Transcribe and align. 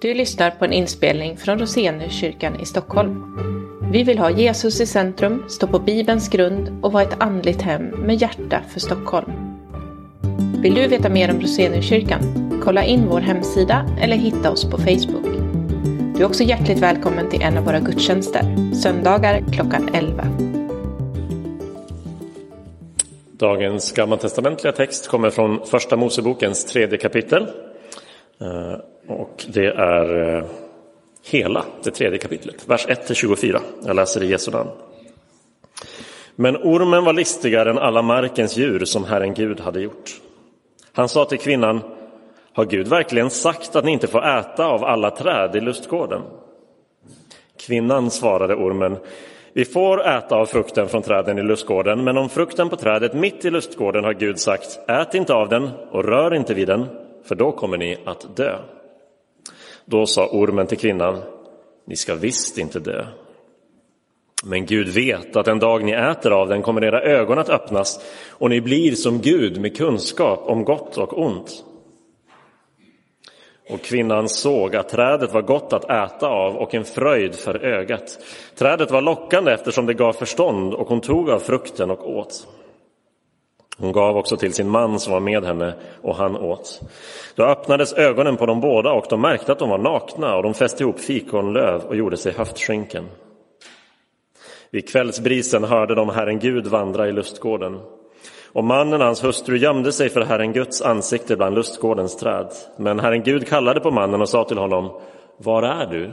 Du 0.00 0.14
lyssnar 0.14 0.50
på 0.50 0.64
en 0.64 0.72
inspelning 0.72 1.36
från 1.36 1.58
Roseniuskyrkan 1.58 2.60
i 2.60 2.66
Stockholm. 2.66 3.36
Vi 3.92 4.02
vill 4.02 4.18
ha 4.18 4.30
Jesus 4.30 4.80
i 4.80 4.86
centrum, 4.86 5.44
stå 5.48 5.66
på 5.66 5.78
Bibelns 5.78 6.28
grund 6.28 6.78
och 6.82 6.92
vara 6.92 7.02
ett 7.02 7.22
andligt 7.22 7.62
hem 7.62 7.82
med 7.82 8.16
hjärta 8.22 8.60
för 8.68 8.80
Stockholm. 8.80 9.32
Vill 10.62 10.74
du 10.74 10.88
veta 10.88 11.08
mer 11.08 11.30
om 11.30 11.40
Roseniuskyrkan? 11.40 12.20
Kolla 12.64 12.84
in 12.84 13.06
vår 13.08 13.20
hemsida 13.20 13.86
eller 14.00 14.16
hitta 14.16 14.50
oss 14.50 14.64
på 14.64 14.78
Facebook. 14.78 15.26
Du 16.16 16.22
är 16.22 16.26
också 16.26 16.42
hjärtligt 16.42 16.78
välkommen 16.78 17.30
till 17.30 17.42
en 17.42 17.58
av 17.58 17.64
våra 17.64 17.80
gudstjänster, 17.80 18.74
söndagar 18.74 19.44
klockan 19.52 19.90
11. 19.94 20.24
Dagens 23.32 23.92
gammaltestamentliga 23.92 24.72
text 24.72 25.08
kommer 25.08 25.30
från 25.30 25.66
Första 25.66 25.96
Mosebokens 25.96 26.64
tredje 26.64 26.98
kapitel. 26.98 27.46
Eh, 28.40 28.76
och 29.08 29.46
det 29.48 29.66
är 29.66 30.36
eh, 30.36 30.44
hela 31.22 31.64
det 31.82 31.90
tredje 31.90 32.18
kapitlet, 32.18 32.68
vers 32.68 32.86
1-24. 32.86 33.60
Jag 33.86 33.96
läser 33.96 34.22
i 34.22 34.26
Jesu 34.26 34.50
namn. 34.50 34.70
Men 36.36 36.56
ormen 36.56 37.04
var 37.04 37.12
listigare 37.12 37.70
än 37.70 37.78
alla 37.78 38.02
markens 38.02 38.56
djur 38.56 38.84
som 38.84 39.04
Herren 39.04 39.34
Gud 39.34 39.60
hade 39.60 39.80
gjort. 39.80 40.20
Han 40.92 41.08
sa 41.08 41.24
till 41.24 41.38
kvinnan, 41.38 41.80
har 42.52 42.64
Gud 42.64 42.88
verkligen 42.88 43.30
sagt 43.30 43.76
att 43.76 43.84
ni 43.84 43.92
inte 43.92 44.06
får 44.06 44.28
äta 44.28 44.66
av 44.66 44.84
alla 44.84 45.10
träd 45.10 45.56
i 45.56 45.60
lustgården? 45.60 46.22
Kvinnan 47.58 48.10
svarade 48.10 48.54
ormen, 48.54 48.96
vi 49.52 49.64
får 49.64 50.06
äta 50.06 50.36
av 50.36 50.46
frukten 50.46 50.88
från 50.88 51.02
träden 51.02 51.38
i 51.38 51.42
lustgården, 51.42 52.04
men 52.04 52.18
om 52.18 52.28
frukten 52.28 52.68
på 52.68 52.76
trädet 52.76 53.14
mitt 53.14 53.44
i 53.44 53.50
lustgården 53.50 54.04
har 54.04 54.12
Gud 54.12 54.38
sagt, 54.38 54.80
ät 54.88 55.14
inte 55.14 55.34
av 55.34 55.48
den 55.48 55.70
och 55.90 56.04
rör 56.04 56.34
inte 56.34 56.54
vid 56.54 56.68
den, 56.68 56.86
för 57.24 57.34
då 57.34 57.52
kommer 57.52 57.78
ni 57.78 57.98
att 58.04 58.36
dö. 58.36 58.58
Då 59.84 60.06
sa 60.06 60.28
ormen 60.32 60.66
till 60.66 60.78
kvinnan, 60.78 61.22
ni 61.86 61.96
ska 61.96 62.14
visst 62.14 62.58
inte 62.58 62.80
dö. 62.80 63.06
Men 64.44 64.66
Gud 64.66 64.88
vet 64.88 65.36
att 65.36 65.46
den 65.46 65.58
dag 65.58 65.84
ni 65.84 65.92
äter 65.92 66.32
av 66.32 66.48
den 66.48 66.62
kommer 66.62 66.84
era 66.84 67.02
ögon 67.02 67.38
att 67.38 67.48
öppnas 67.48 68.00
och 68.28 68.50
ni 68.50 68.60
blir 68.60 68.92
som 68.92 69.20
Gud 69.20 69.60
med 69.60 69.76
kunskap 69.76 70.40
om 70.46 70.64
gott 70.64 70.98
och 70.98 71.18
ont. 71.18 71.64
Och 73.70 73.82
kvinnan 73.82 74.28
såg 74.28 74.76
att 74.76 74.88
trädet 74.88 75.34
var 75.34 75.42
gott 75.42 75.72
att 75.72 75.84
äta 75.84 76.28
av 76.28 76.56
och 76.56 76.74
en 76.74 76.84
fröjd 76.84 77.34
för 77.34 77.64
ögat. 77.64 78.18
Trädet 78.54 78.90
var 78.90 79.02
lockande 79.02 79.52
eftersom 79.52 79.86
det 79.86 79.94
gav 79.94 80.12
förstånd 80.12 80.74
och 80.74 80.88
hon 80.88 81.00
tog 81.00 81.30
av 81.30 81.38
frukten 81.38 81.90
och 81.90 82.10
åt. 82.10 82.46
Hon 83.80 83.92
gav 83.92 84.16
också 84.16 84.36
till 84.36 84.52
sin 84.52 84.68
man 84.68 85.00
som 85.00 85.12
var 85.12 85.20
med 85.20 85.44
henne 85.44 85.74
och 86.02 86.16
han 86.16 86.36
åt. 86.36 86.80
Då 87.34 87.44
öppnades 87.44 87.92
ögonen 87.92 88.36
på 88.36 88.46
dem 88.46 88.60
båda 88.60 88.92
och 88.92 89.06
de 89.10 89.20
märkte 89.20 89.52
att 89.52 89.58
de 89.58 89.70
var 89.70 89.78
nakna 89.78 90.36
och 90.36 90.42
de 90.42 90.54
fäste 90.54 90.82
ihop 90.82 91.00
fikonlöv 91.00 91.82
och 91.82 91.96
gjorde 91.96 92.16
sig 92.16 92.32
höftskynken. 92.32 93.06
Vid 94.70 94.88
kvällsbrisen 94.88 95.64
hörde 95.64 95.94
de 95.94 96.08
Herren 96.08 96.38
Gud 96.38 96.66
vandra 96.66 97.08
i 97.08 97.12
lustgården. 97.12 97.80
Och 98.52 98.64
mannen 98.64 99.00
och 99.00 99.06
hans 99.06 99.24
hustru 99.24 99.56
gömde 99.56 99.92
sig 99.92 100.08
för 100.08 100.20
Herren 100.20 100.52
Guds 100.52 100.82
ansikte 100.82 101.36
bland 101.36 101.54
lustgårdens 101.54 102.16
träd. 102.16 102.52
Men 102.76 103.00
Herren 103.00 103.22
Gud 103.22 103.48
kallade 103.48 103.80
på 103.80 103.90
mannen 103.90 104.20
och 104.20 104.28
sa 104.28 104.44
till 104.44 104.58
honom, 104.58 105.00
Var 105.36 105.62
är 105.62 105.86
du? 105.86 106.10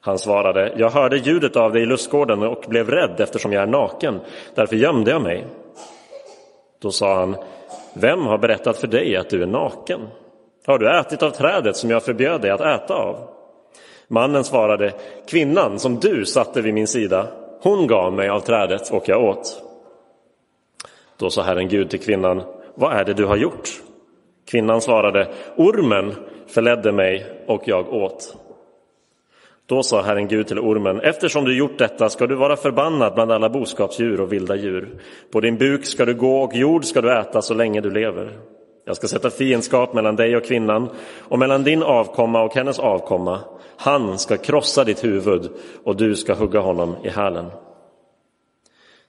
Han 0.00 0.18
svarade, 0.18 0.74
Jag 0.76 0.90
hörde 0.90 1.16
ljudet 1.16 1.56
av 1.56 1.72
dig 1.72 1.82
i 1.82 1.86
lustgården 1.86 2.42
och 2.42 2.64
blev 2.68 2.90
rädd 2.90 3.20
eftersom 3.20 3.52
jag 3.52 3.62
är 3.62 3.66
naken. 3.66 4.20
Därför 4.54 4.76
gömde 4.76 5.10
jag 5.10 5.22
mig. 5.22 5.44
Då 6.78 6.90
sa 6.90 7.14
han, 7.14 7.36
vem 7.94 8.26
har 8.26 8.38
berättat 8.38 8.78
för 8.78 8.86
dig 8.86 9.16
att 9.16 9.30
du 9.30 9.42
är 9.42 9.46
naken? 9.46 10.00
Har 10.66 10.78
du 10.78 10.98
ätit 10.98 11.22
av 11.22 11.30
trädet 11.30 11.76
som 11.76 11.90
jag 11.90 12.02
förbjöd 12.02 12.40
dig 12.40 12.50
att 12.50 12.60
äta 12.60 12.94
av? 12.94 13.28
Mannen 14.08 14.44
svarade, 14.44 14.92
kvinnan 15.28 15.78
som 15.78 16.00
du 16.00 16.24
satte 16.24 16.62
vid 16.62 16.74
min 16.74 16.86
sida, 16.86 17.26
hon 17.62 17.86
gav 17.86 18.12
mig 18.12 18.28
av 18.28 18.40
trädet 18.40 18.90
och 18.90 19.08
jag 19.08 19.24
åt. 19.24 19.62
Då 21.16 21.30
sa 21.30 21.42
Herren 21.42 21.68
Gud 21.68 21.90
till 21.90 22.00
kvinnan, 22.00 22.42
vad 22.74 22.92
är 22.92 23.04
det 23.04 23.14
du 23.14 23.24
har 23.24 23.36
gjort? 23.36 23.68
Kvinnan 24.50 24.80
svarade, 24.80 25.28
ormen 25.56 26.14
förledde 26.46 26.92
mig 26.92 27.26
och 27.46 27.62
jag 27.64 27.92
åt. 27.92 28.36
Då 29.68 29.82
sa 29.82 30.02
Herren 30.02 30.28
Gud 30.28 30.46
till 30.46 30.58
ormen, 30.58 31.00
eftersom 31.00 31.44
du 31.44 31.58
gjort 31.58 31.78
detta 31.78 32.08
ska 32.08 32.26
du 32.26 32.34
vara 32.34 32.56
förbannad 32.56 33.14
bland 33.14 33.32
alla 33.32 33.48
boskapsdjur 33.48 34.20
och 34.20 34.32
vilda 34.32 34.56
djur. 34.56 34.88
På 35.32 35.40
din 35.40 35.58
buk 35.58 35.86
ska 35.86 36.04
du 36.04 36.14
gå 36.14 36.42
och 36.42 36.54
jord 36.54 36.84
ska 36.84 37.00
du 37.00 37.18
äta 37.18 37.42
så 37.42 37.54
länge 37.54 37.80
du 37.80 37.90
lever. 37.90 38.38
Jag 38.84 38.96
ska 38.96 39.08
sätta 39.08 39.30
fiendskap 39.30 39.94
mellan 39.94 40.16
dig 40.16 40.36
och 40.36 40.44
kvinnan 40.44 40.88
och 41.20 41.38
mellan 41.38 41.64
din 41.64 41.82
avkomma 41.82 42.42
och 42.42 42.54
hennes 42.54 42.78
avkomma. 42.78 43.40
Han 43.76 44.18
ska 44.18 44.36
krossa 44.36 44.84
ditt 44.84 45.04
huvud 45.04 45.50
och 45.84 45.96
du 45.96 46.16
ska 46.16 46.34
hugga 46.34 46.60
honom 46.60 46.96
i 47.04 47.08
hälen. 47.08 47.46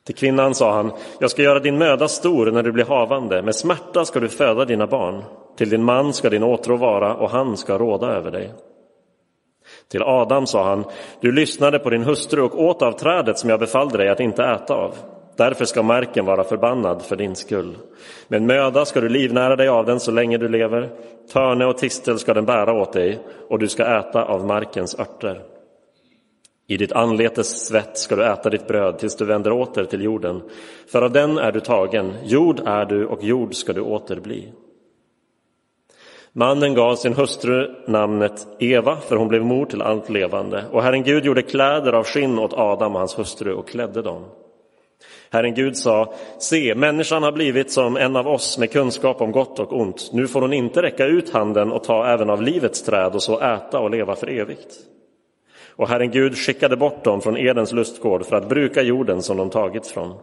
Till 0.05 0.15
kvinnan 0.15 0.55
sa 0.55 0.73
han, 0.73 0.91
jag 1.19 1.31
ska 1.31 1.41
göra 1.41 1.59
din 1.59 1.77
möda 1.77 2.07
stor 2.07 2.51
när 2.51 2.63
du 2.63 2.71
blir 2.71 2.85
havande, 2.85 3.41
med 3.41 3.55
smärta 3.55 4.05
ska 4.05 4.19
du 4.19 4.29
föda 4.29 4.65
dina 4.65 4.87
barn. 4.87 5.23
Till 5.57 5.69
din 5.69 5.83
man 5.83 6.13
ska 6.13 6.29
din 6.29 6.43
åtrå 6.43 6.75
vara 6.75 7.15
och 7.15 7.29
han 7.29 7.57
ska 7.57 7.77
råda 7.77 8.07
över 8.07 8.31
dig. 8.31 8.53
Till 9.89 10.03
Adam 10.03 10.47
sa 10.47 10.63
han, 10.63 10.85
du 11.21 11.31
lyssnade 11.31 11.79
på 11.79 11.89
din 11.89 12.03
hustru 12.03 12.41
och 12.41 12.63
åt 12.63 12.81
av 12.81 12.91
trädet 12.91 13.39
som 13.39 13.49
jag 13.49 13.59
befallde 13.59 13.97
dig 13.97 14.09
att 14.09 14.19
inte 14.19 14.43
äta 14.43 14.73
av. 14.73 14.95
Därför 15.37 15.65
ska 15.65 15.83
marken 15.83 16.25
vara 16.25 16.43
förbannad 16.43 17.01
för 17.01 17.15
din 17.15 17.35
skull. 17.35 17.77
Med 18.27 18.41
möda 18.41 18.85
ska 18.85 19.01
du 19.01 19.09
livnära 19.09 19.55
dig 19.55 19.67
av 19.67 19.85
den 19.85 19.99
så 19.99 20.11
länge 20.11 20.37
du 20.37 20.49
lever. 20.49 20.89
Törne 21.33 21.65
och 21.65 21.77
tistel 21.77 22.19
ska 22.19 22.33
den 22.33 22.45
bära 22.45 22.73
åt 22.73 22.93
dig 22.93 23.19
och 23.49 23.59
du 23.59 23.67
ska 23.67 23.99
äta 23.99 24.23
av 24.23 24.45
markens 24.45 24.99
örter. 24.99 25.41
I 26.67 26.77
ditt 26.77 26.91
anletes 26.91 27.67
svett 27.67 27.97
ska 27.97 28.15
du 28.15 28.25
äta 28.25 28.49
ditt 28.49 28.67
bröd 28.67 28.99
tills 28.99 29.15
du 29.15 29.25
vänder 29.25 29.51
åter 29.51 29.85
till 29.85 30.03
jorden. 30.03 30.41
För 30.91 31.01
av 31.01 31.11
den 31.11 31.37
är 31.37 31.51
du 31.51 31.59
tagen, 31.59 32.13
jord 32.23 32.59
är 32.65 32.85
du 32.85 33.05
och 33.05 33.23
jord 33.23 33.53
ska 33.53 33.73
du 33.73 33.81
åter 33.81 34.19
bli. 34.19 34.53
Mannen 36.37 36.73
gav 36.73 36.95
sin 36.95 37.13
hustru 37.13 37.75
namnet 37.87 38.47
Eva, 38.59 38.97
för 38.97 39.15
hon 39.15 39.27
blev 39.27 39.45
mor 39.45 39.65
till 39.65 39.81
allt 39.81 40.09
levande. 40.09 40.63
Och 40.71 40.83
Herren 40.83 41.03
Gud 41.03 41.25
gjorde 41.25 41.41
kläder 41.41 41.93
av 41.93 42.03
skinn 42.03 42.39
åt 42.39 42.53
Adam 42.53 42.93
och 42.93 42.99
hans 42.99 43.19
hustru 43.19 43.53
och 43.53 43.67
klädde 43.67 44.01
dem. 44.01 44.25
Herren 45.29 45.53
Gud 45.53 45.77
sa, 45.77 46.13
se, 46.39 46.75
människan 46.75 47.23
har 47.23 47.31
blivit 47.31 47.71
som 47.71 47.97
en 47.97 48.15
av 48.15 48.27
oss 48.27 48.57
med 48.57 48.71
kunskap 48.71 49.21
om 49.21 49.31
gott 49.31 49.59
och 49.59 49.79
ont. 49.79 50.09
Nu 50.13 50.27
får 50.27 50.41
hon 50.41 50.53
inte 50.53 50.81
räcka 50.81 51.05
ut 51.05 51.29
handen 51.29 51.71
och 51.71 51.83
ta 51.83 52.07
även 52.07 52.29
av 52.29 52.41
livets 52.41 52.83
träd 52.83 53.15
och 53.15 53.23
så 53.23 53.39
äta 53.39 53.79
och 53.79 53.91
leva 53.91 54.15
för 54.15 54.29
evigt. 54.29 54.75
Och 55.69 55.87
Herren 55.87 56.11
Gud 56.11 56.37
skickade 56.37 56.77
bort 56.77 57.03
dem 57.03 57.21
från 57.21 57.37
Edens 57.37 57.71
lustgård 57.71 58.25
för 58.25 58.35
att 58.35 58.49
bruka 58.49 58.81
jorden 58.81 59.21
som 59.21 59.37
de 59.37 59.49
tagits 59.49 59.91
från. 59.91 60.13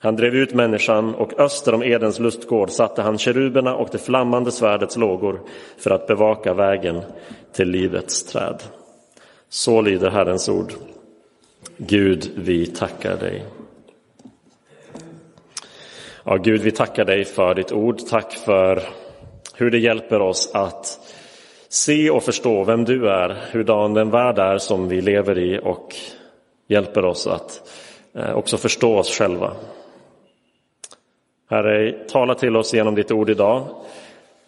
Han 0.00 0.16
drev 0.16 0.34
ut 0.34 0.54
människan 0.54 1.14
och 1.14 1.40
öster 1.40 1.74
om 1.74 1.82
Edens 1.82 2.18
lustgård 2.18 2.70
satte 2.70 3.02
han 3.02 3.18
keruberna 3.18 3.74
och 3.74 3.88
det 3.92 3.98
flammande 3.98 4.52
svärdets 4.52 4.96
lågor 4.96 5.40
för 5.78 5.90
att 5.90 6.06
bevaka 6.06 6.54
vägen 6.54 7.02
till 7.52 7.68
livets 7.68 8.24
träd. 8.24 8.62
Så 9.48 9.80
lyder 9.80 10.10
Herrens 10.10 10.48
ord. 10.48 10.72
Gud, 11.76 12.30
vi 12.36 12.66
tackar 12.66 13.16
dig. 13.16 13.44
Ja, 16.24 16.36
Gud, 16.36 16.60
vi 16.60 16.70
tackar 16.70 17.04
dig 17.04 17.24
för 17.24 17.54
ditt 17.54 17.72
ord. 17.72 17.98
Tack 18.10 18.32
för 18.32 18.82
hur 19.54 19.70
det 19.70 19.78
hjälper 19.78 20.20
oss 20.20 20.50
att 20.54 20.98
se 21.68 22.10
och 22.10 22.22
förstå 22.22 22.64
vem 22.64 22.84
du 22.84 23.08
är, 23.08 23.36
hurdan 23.52 23.94
den 23.94 24.10
värld 24.10 24.38
är 24.38 24.58
som 24.58 24.88
vi 24.88 25.00
lever 25.00 25.38
i 25.38 25.60
och 25.62 25.94
hjälper 26.68 27.04
oss 27.04 27.26
att 27.26 27.70
eh, 28.14 28.32
också 28.32 28.56
förstå 28.56 28.98
oss 28.98 29.18
själva. 29.18 29.52
Herre, 31.50 31.92
tala 31.92 32.34
till 32.34 32.56
oss 32.56 32.74
genom 32.74 32.94
ditt 32.94 33.10
ord 33.10 33.30
idag. 33.30 33.64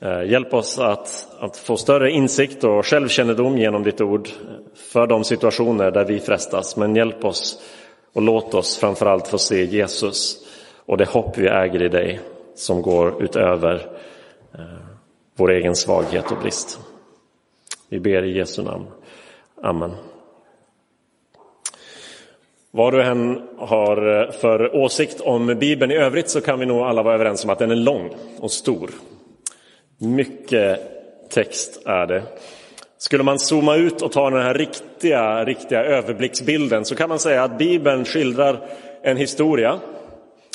Eh, 0.00 0.22
hjälp 0.22 0.55
oss 0.55 0.78
att, 0.78 1.28
att 1.38 1.56
få 1.56 1.77
större 1.77 2.11
insikt 2.11 2.65
och 2.65 2.87
självkännedom 2.87 3.58
genom 3.58 3.82
ditt 3.82 4.00
ord 4.00 4.29
för 4.93 5.06
de 5.06 5.25
situationer 5.25 5.91
där 5.91 6.05
vi 6.05 6.20
frestas. 6.20 6.76
Men 6.76 6.97
hjälp 6.97 7.25
oss 7.25 7.62
och 8.12 8.23
låt 8.23 8.55
oss 8.55 8.79
framförallt 8.79 9.29
få 9.29 9.38
se 9.38 9.64
Jesus 9.64 10.37
och 10.87 10.97
det 10.97 11.08
hopp 11.08 11.38
vi 11.38 11.47
äger 11.47 11.82
i 11.82 11.88
dig 11.88 12.20
som 12.55 12.82
går 12.82 13.23
utöver 13.23 13.75
eh, 14.55 14.61
vår 15.37 15.50
egen 15.50 15.76
svaghet 15.76 16.31
och 16.31 16.38
brist. 16.38 16.81
Vi 17.88 18.00
ber 18.00 18.23
i 18.23 18.38
Jesu 18.38 18.62
namn. 18.62 18.87
Amen. 19.62 19.91
Vad 22.70 22.93
du 22.93 23.02
än 23.02 23.43
har 23.58 24.20
eh, 24.22 24.31
för 24.31 24.76
åsikt 24.76 25.20
om 25.20 25.46
Bibeln 25.46 25.93
i 25.93 25.96
övrigt 25.96 26.28
så 26.28 26.40
kan 26.40 26.58
vi 26.58 26.67
nog 26.67 26.81
alla 26.81 27.02
vara 27.02 27.14
överens 27.14 27.44
om 27.44 27.50
att 27.50 27.58
den 27.58 27.70
är 27.70 27.76
lång 27.76 28.11
och 28.40 28.50
stor. 28.50 28.90
Mycket 29.99 30.81
text 31.31 31.82
är 31.87 32.06
det. 32.06 32.22
Skulle 32.99 33.22
man 33.22 33.38
zooma 33.38 33.76
ut 33.76 34.02
och 34.02 34.12
ta 34.12 34.31
den 34.31 34.43
här 34.43 34.55
riktiga, 34.55 35.44
riktiga 35.44 35.84
överblicksbilden 35.84 36.84
så 36.84 36.94
kan 36.94 37.08
man 37.08 37.19
säga 37.19 37.44
att 37.44 37.58
Bibeln 37.58 38.05
skildrar 38.05 38.61
en 39.02 39.17
historia 39.17 39.78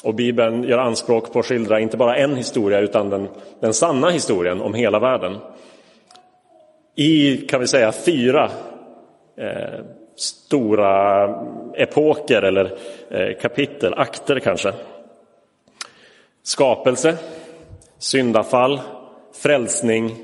och 0.04 0.16
Bibeln 0.16 0.64
gör 0.64 0.78
anspråk 0.78 1.34
på 1.34 1.40
att 1.40 1.46
skildra 1.46 1.80
inte 1.80 1.98
bara 1.98 2.16
en 2.16 2.36
historia 2.36 2.80
utan 2.80 3.10
den, 3.10 3.28
den 3.60 3.74
sanna 3.74 4.10
historien 4.10 4.62
om 4.62 4.74
hela 4.74 5.00
världen. 5.00 5.38
i, 6.96 7.38
kan 7.38 7.60
vi 7.60 7.68
säga, 7.68 7.92
fyra 7.92 8.52
eh, 9.38 9.80
stora 10.16 11.30
epoker 11.76 12.42
eller 12.42 12.78
eh, 13.10 13.38
kapitel, 13.42 13.94
akter 13.94 14.40
kanske. 14.40 14.74
Skapelse, 16.44 17.18
syndafall, 17.98 18.82
frälsning 19.34 20.16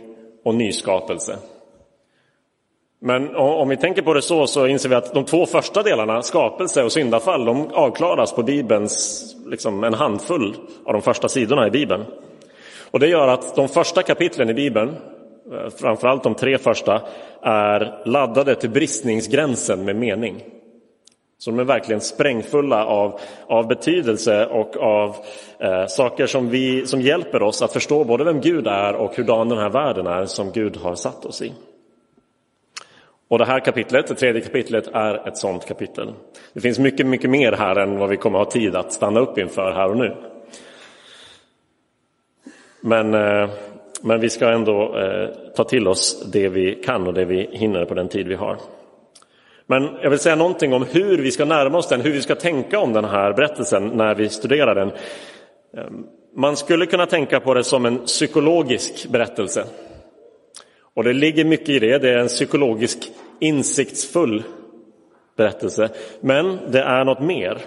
och 0.43 0.55
nyskapelse. 0.55 1.37
Men 3.03 3.35
om 3.35 3.69
vi 3.69 3.77
tänker 3.77 4.01
på 4.01 4.13
det 4.13 4.21
så, 4.21 4.47
så 4.47 4.67
inser 4.67 4.89
vi 4.89 4.95
att 4.95 5.13
de 5.13 5.25
två 5.25 5.45
första 5.45 5.83
delarna, 5.83 6.21
skapelse 6.21 6.83
och 6.83 6.91
syndafall, 6.91 7.45
de 7.45 7.67
avklaras 7.73 8.33
på 8.33 8.43
Bibelns, 8.43 9.25
liksom 9.45 9.83
en 9.83 9.93
handfull 9.93 10.55
av 10.85 10.93
de 10.93 11.01
första 11.01 11.29
sidorna 11.29 11.67
i 11.67 11.71
Bibeln. 11.71 12.05
Och 12.91 12.99
det 12.99 13.07
gör 13.07 13.27
att 13.27 13.55
de 13.55 13.67
första 13.67 14.03
kapitlen 14.03 14.49
i 14.49 14.53
Bibeln, 14.53 14.95
Eh, 15.51 15.69
framförallt 15.69 16.23
de 16.23 16.35
tre 16.35 16.57
första, 16.57 17.01
är 17.41 18.01
laddade 18.05 18.55
till 18.55 18.69
bristningsgränsen 18.69 19.85
med 19.85 19.95
mening. 19.95 20.43
Så 21.37 21.51
de 21.51 21.59
är 21.59 21.63
verkligen 21.63 22.01
sprängfulla 22.01 22.85
av, 22.85 23.19
av 23.47 23.67
betydelse 23.67 24.45
och 24.45 24.77
av 24.77 25.15
eh, 25.59 25.85
saker 25.85 26.27
som, 26.27 26.49
vi, 26.49 26.87
som 26.87 27.01
hjälper 27.01 27.41
oss 27.43 27.61
att 27.61 27.73
förstå 27.73 28.03
både 28.03 28.23
vem 28.23 28.41
Gud 28.41 28.67
är 28.67 28.95
och 28.95 29.15
hurdan 29.15 29.49
den 29.49 29.57
här 29.57 29.69
världen 29.69 30.07
är 30.07 30.25
som 30.25 30.51
Gud 30.51 30.77
har 30.77 30.95
satt 30.95 31.25
oss 31.25 31.41
i. 31.41 31.53
Och 33.27 33.37
det 33.37 33.45
här 33.45 33.59
kapitlet, 33.59 34.07
det 34.07 34.15
tredje 34.15 34.41
kapitlet, 34.41 34.87
är 34.87 35.27
ett 35.27 35.37
sådant 35.37 35.67
kapitel. 35.67 36.13
Det 36.53 36.61
finns 36.61 36.79
mycket, 36.79 37.05
mycket 37.05 37.29
mer 37.29 37.51
här 37.51 37.75
än 37.75 37.97
vad 37.97 38.09
vi 38.09 38.17
kommer 38.17 38.39
ha 38.39 38.45
tid 38.45 38.75
att 38.75 38.93
stanna 38.93 39.19
upp 39.19 39.37
inför 39.37 39.71
här 39.71 39.89
och 39.89 39.97
nu. 39.97 40.15
Men, 42.81 43.13
eh, 43.13 43.49
men 44.03 44.19
vi 44.19 44.29
ska 44.29 44.51
ändå 44.51 44.97
eh, 44.97 45.29
ta 45.55 45.63
till 45.63 45.87
oss 45.87 46.25
det 46.31 46.49
vi 46.49 46.75
kan 46.75 47.07
och 47.07 47.13
det 47.13 47.25
vi 47.25 47.49
hinner 47.51 47.85
på 47.85 47.93
den 47.93 48.07
tid 48.07 48.27
vi 48.27 48.35
har. 48.35 48.57
Men 49.65 49.89
jag 50.01 50.09
vill 50.09 50.19
säga 50.19 50.35
någonting 50.35 50.73
om 50.73 50.85
hur 50.91 51.17
vi 51.17 51.31
ska 51.31 51.45
närma 51.45 51.77
oss 51.77 51.87
den, 51.87 52.01
hur 52.01 52.11
vi 52.11 52.21
ska 52.21 52.35
tänka 52.35 52.79
om 52.79 52.93
den 52.93 53.05
här 53.05 53.33
berättelsen 53.33 53.87
när 53.87 54.15
vi 54.15 54.29
studerar 54.29 54.75
den. 54.75 54.91
Ehm, 55.77 56.05
man 56.35 56.57
skulle 56.57 56.85
kunna 56.85 57.05
tänka 57.05 57.39
på 57.39 57.53
det 57.53 57.63
som 57.63 57.85
en 57.85 57.97
psykologisk 57.97 59.07
berättelse. 59.09 59.63
Och 60.93 61.03
det 61.03 61.13
ligger 61.13 61.45
mycket 61.45 61.69
i 61.69 61.79
det, 61.79 61.97
det 61.97 62.09
är 62.09 62.17
en 62.17 62.27
psykologisk 62.27 62.97
insiktsfull 63.39 64.43
berättelse. 65.37 65.89
Men 66.21 66.59
det 66.71 66.81
är 66.81 67.05
något 67.05 67.21
mer. 67.21 67.57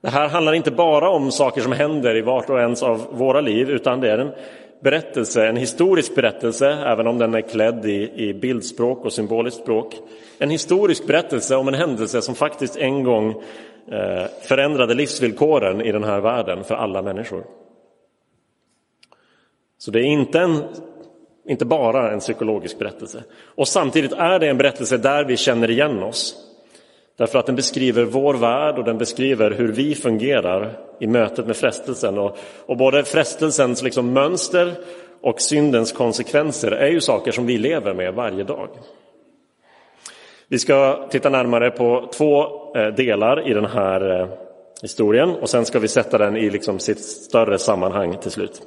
Det 0.00 0.08
här 0.08 0.28
handlar 0.28 0.52
inte 0.52 0.70
bara 0.70 1.10
om 1.10 1.30
saker 1.30 1.60
som 1.60 1.72
händer 1.72 2.16
i 2.16 2.22
vart 2.22 2.50
och 2.50 2.60
ens 2.60 2.82
av 2.82 3.06
våra 3.10 3.40
liv, 3.40 3.70
utan 3.70 4.00
det 4.00 4.10
är 4.10 4.18
en 4.18 4.32
berättelse, 4.86 5.46
en 5.46 5.56
historisk 5.56 6.14
berättelse, 6.14 6.68
även 6.68 7.06
om 7.06 7.18
den 7.18 7.34
är 7.34 7.40
klädd 7.40 7.86
i, 7.86 8.12
i 8.14 8.34
bildspråk 8.34 9.04
och 9.04 9.12
symboliskt 9.12 9.60
språk. 9.60 9.94
En 10.38 10.50
historisk 10.50 11.06
berättelse 11.06 11.56
om 11.56 11.68
en 11.68 11.74
händelse 11.74 12.22
som 12.22 12.34
faktiskt 12.34 12.76
en 12.76 13.04
gång 13.04 13.30
eh, 13.90 14.24
förändrade 14.42 14.94
livsvillkoren 14.94 15.80
i 15.80 15.92
den 15.92 16.04
här 16.04 16.20
världen 16.20 16.64
för 16.64 16.74
alla 16.74 17.02
människor. 17.02 17.44
Så 19.78 19.90
det 19.90 20.00
är 20.00 20.04
inte, 20.04 20.40
en, 20.40 20.62
inte 21.46 21.64
bara 21.64 22.12
en 22.12 22.20
psykologisk 22.20 22.78
berättelse. 22.78 23.24
Och 23.44 23.68
samtidigt 23.68 24.12
är 24.12 24.38
det 24.38 24.48
en 24.48 24.58
berättelse 24.58 24.96
där 24.96 25.24
vi 25.24 25.36
känner 25.36 25.70
igen 25.70 26.02
oss. 26.02 26.45
Därför 27.16 27.38
att 27.38 27.46
den 27.46 27.56
beskriver 27.56 28.04
vår 28.04 28.34
värld 28.34 28.78
och 28.78 28.84
den 28.84 28.98
beskriver 28.98 29.50
hur 29.50 29.72
vi 29.72 29.94
fungerar 29.94 30.78
i 31.00 31.06
mötet 31.06 31.46
med 31.46 31.56
frestelsen. 31.56 32.18
Och, 32.18 32.38
och 32.66 32.76
både 32.76 33.04
frestelsens 33.04 33.82
liksom 33.82 34.12
mönster 34.12 34.74
och 35.20 35.40
syndens 35.40 35.92
konsekvenser 35.92 36.70
är 36.70 36.88
ju 36.88 37.00
saker 37.00 37.32
som 37.32 37.46
vi 37.46 37.58
lever 37.58 37.94
med 37.94 38.14
varje 38.14 38.44
dag. 38.44 38.68
Vi 40.48 40.58
ska 40.58 41.08
titta 41.10 41.28
närmare 41.28 41.70
på 41.70 42.10
två 42.12 42.44
eh, 42.74 42.86
delar 42.86 43.50
i 43.50 43.54
den 43.54 43.64
här 43.64 44.20
eh, 44.20 44.28
historien 44.82 45.30
och 45.30 45.50
sen 45.50 45.64
ska 45.64 45.78
vi 45.78 45.88
sätta 45.88 46.18
den 46.18 46.36
i 46.36 46.50
liksom 46.50 46.78
sitt 46.78 47.00
större 47.00 47.58
sammanhang 47.58 48.16
till 48.16 48.30
slut. 48.30 48.62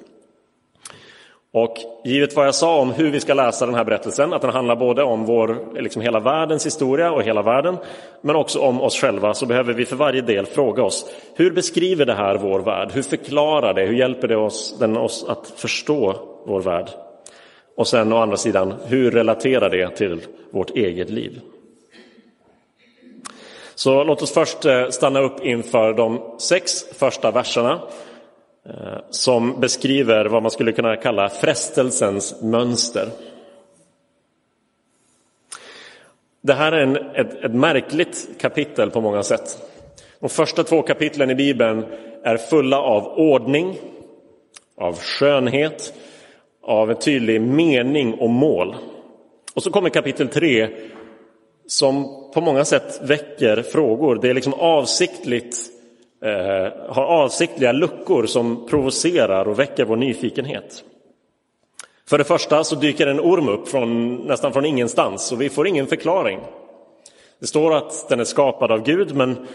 Och 1.51 1.78
givet 2.04 2.36
vad 2.36 2.48
jag 2.48 2.56
sa 2.56 2.80
om 2.80 2.92
hur 2.92 3.12
vi 3.12 3.19
ska 3.19 3.34
läsa 3.34 3.66
den 3.66 3.75
här 3.75 3.84
berättelsen, 3.84 4.34
att 4.34 4.42
den 4.42 4.51
handlar 4.51 4.75
både 4.75 5.04
om 5.04 5.25
vår, 5.25 5.81
liksom 5.81 6.01
hela 6.01 6.19
världens 6.19 6.66
historia 6.66 7.12
och 7.12 7.24
hela 7.24 7.42
världen, 7.42 7.78
men 8.22 8.36
också 8.36 8.60
om 8.60 8.81
oss 8.81 8.96
själva, 8.96 9.34
så 9.34 9.46
behöver 9.46 9.74
vi 9.74 9.86
för 9.86 9.96
varje 9.96 10.22
del 10.22 10.46
fråga 10.46 10.84
oss, 10.84 11.12
hur 11.36 11.51
beskriver 11.51 12.06
det 12.06 12.13
här 12.13 12.38
vår 12.38 12.60
värld? 12.60 12.92
Hur 12.94 13.01
förklarar 13.01 13.74
det? 13.74 13.86
Hur 13.86 13.94
hjälper 13.94 14.28
det 14.28 14.38
oss, 14.38 14.80
den 14.80 14.98
oss 14.98 15.25
att 15.28 15.54
förstå 15.56 16.16
vår 16.46 16.62
värld? 16.62 16.90
Och 17.78 17.88
sen 17.88 18.13
å 18.13 18.18
andra 18.18 18.38
sidan, 18.38 18.74
hur 18.86 19.12
relaterar 19.12 19.69
det 19.69 19.96
till 19.96 20.22
vårt 20.51 20.69
eget 20.69 21.10
liv? 21.10 21.42
Så 23.75 24.04
låt 24.04 24.22
oss 24.22 24.34
först 24.34 24.66
eh, 24.66 24.90
stanna 24.90 25.19
upp 25.19 25.46
inför 25.46 25.94
de 25.94 26.36
sex 26.40 26.84
första 27.00 27.31
verserna 27.31 27.80
Eh, 28.65 28.97
som 29.09 29.59
beskriver 29.59 30.25
vad 30.25 30.41
man 30.41 30.51
skulle 30.51 30.71
kunna 30.71 30.95
kalla 30.95 31.29
frestelsens 31.29 32.41
mönster. 32.41 33.09
Det 36.41 36.53
här 36.53 36.71
är 36.71 36.81
en, 36.81 36.95
ett, 36.95 37.44
ett 37.44 37.53
märkligt 37.53 38.29
kapitel 38.39 38.91
på 38.91 39.01
många 39.01 39.23
sätt. 39.23 39.57
De 40.19 40.29
första 40.29 40.63
två 40.63 40.81
kapitlen 40.81 41.29
i 41.29 41.35
Bibeln 41.35 41.85
är 42.23 42.38
fulla 42.38 42.81
av 42.81 43.03
ordning, 43.07 43.77
av 44.77 45.00
skönhet, 45.00 45.94
av 46.62 46.89
en 46.91 47.00
tydlig 47.00 47.41
mening 47.41 48.13
och 48.13 48.29
mål. 48.29 48.75
Och 49.53 49.63
så 49.63 49.71
kommer 49.71 49.89
kapitel 49.89 50.27
tre 50.27 50.69
som 51.67 52.07
på 52.33 52.41
många 52.41 52.65
sätt 52.65 53.00
väcker 53.03 53.62
frågor. 53.62 54.19
Det 54.21 54.29
är 54.29 54.33
liksom 54.33 54.53
avsiktligt 54.53 55.78
eh, 56.21 56.74
har 56.89 57.04
avsiktliga 57.04 57.71
luckor 57.71 58.25
som 58.25 58.68
provocerar 58.68 59.48
och 59.48 59.60
väcker 59.60 59.86
vår 59.86 59.95
nyfikenhet. 59.95 60.83
För 62.10 62.18
det 62.18 62.24
första 62.24 62.63
så 62.63 62.75
dyker 62.75 63.07
en 63.07 63.19
orm 63.19 63.50
upp 63.50 63.68
från, 63.68 64.16
nästan 64.16 64.54
från 64.54 64.66
ingenstans 64.66 65.31
och 65.31 65.42
vi 65.42 65.50
får 65.50 65.68
ingen 65.68 65.88
förklaring. 65.88 66.39
Det 67.39 67.48
står 67.48 67.75
att 67.75 68.10
den 68.10 68.19
är 68.19 68.24
skapad 68.24 68.71
av 68.71 68.83
Gud, 68.83 69.16
men 69.16 69.48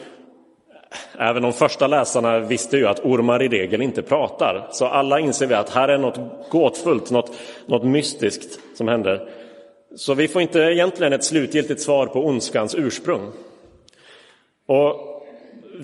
även 1.19 1.43
de 1.43 1.53
första 1.53 1.87
läsarna 1.87 2.39
visste 2.39 2.77
ju 2.77 2.87
att 2.87 3.05
ormar 3.05 3.43
i 3.43 3.49
regel 3.49 3.83
inte 3.83 4.03
pratar. 4.03 4.69
Så 4.71 4.87
alla 4.87 5.21
inser 5.21 5.47
vi 5.47 5.55
att 5.55 5.71
här 5.71 5.89
är 5.89 5.99
något 5.99 6.51
gåtfullt, 6.51 7.11
något, 7.11 7.31
något 7.67 7.85
mystiskt 7.85 8.59
som 8.75 8.89
händer. 8.89 9.29
Så 9.97 10.15
vi 10.15 10.29
får 10.29 10.43
inte 10.43 10.59
egentligen 10.59 11.13
ett 11.13 11.25
slutgiltigt 11.25 11.81
svar 11.81 12.07
på 12.07 12.27
ondskans 12.27 12.75
ursprung. 12.75 13.33
Och 14.67 15.14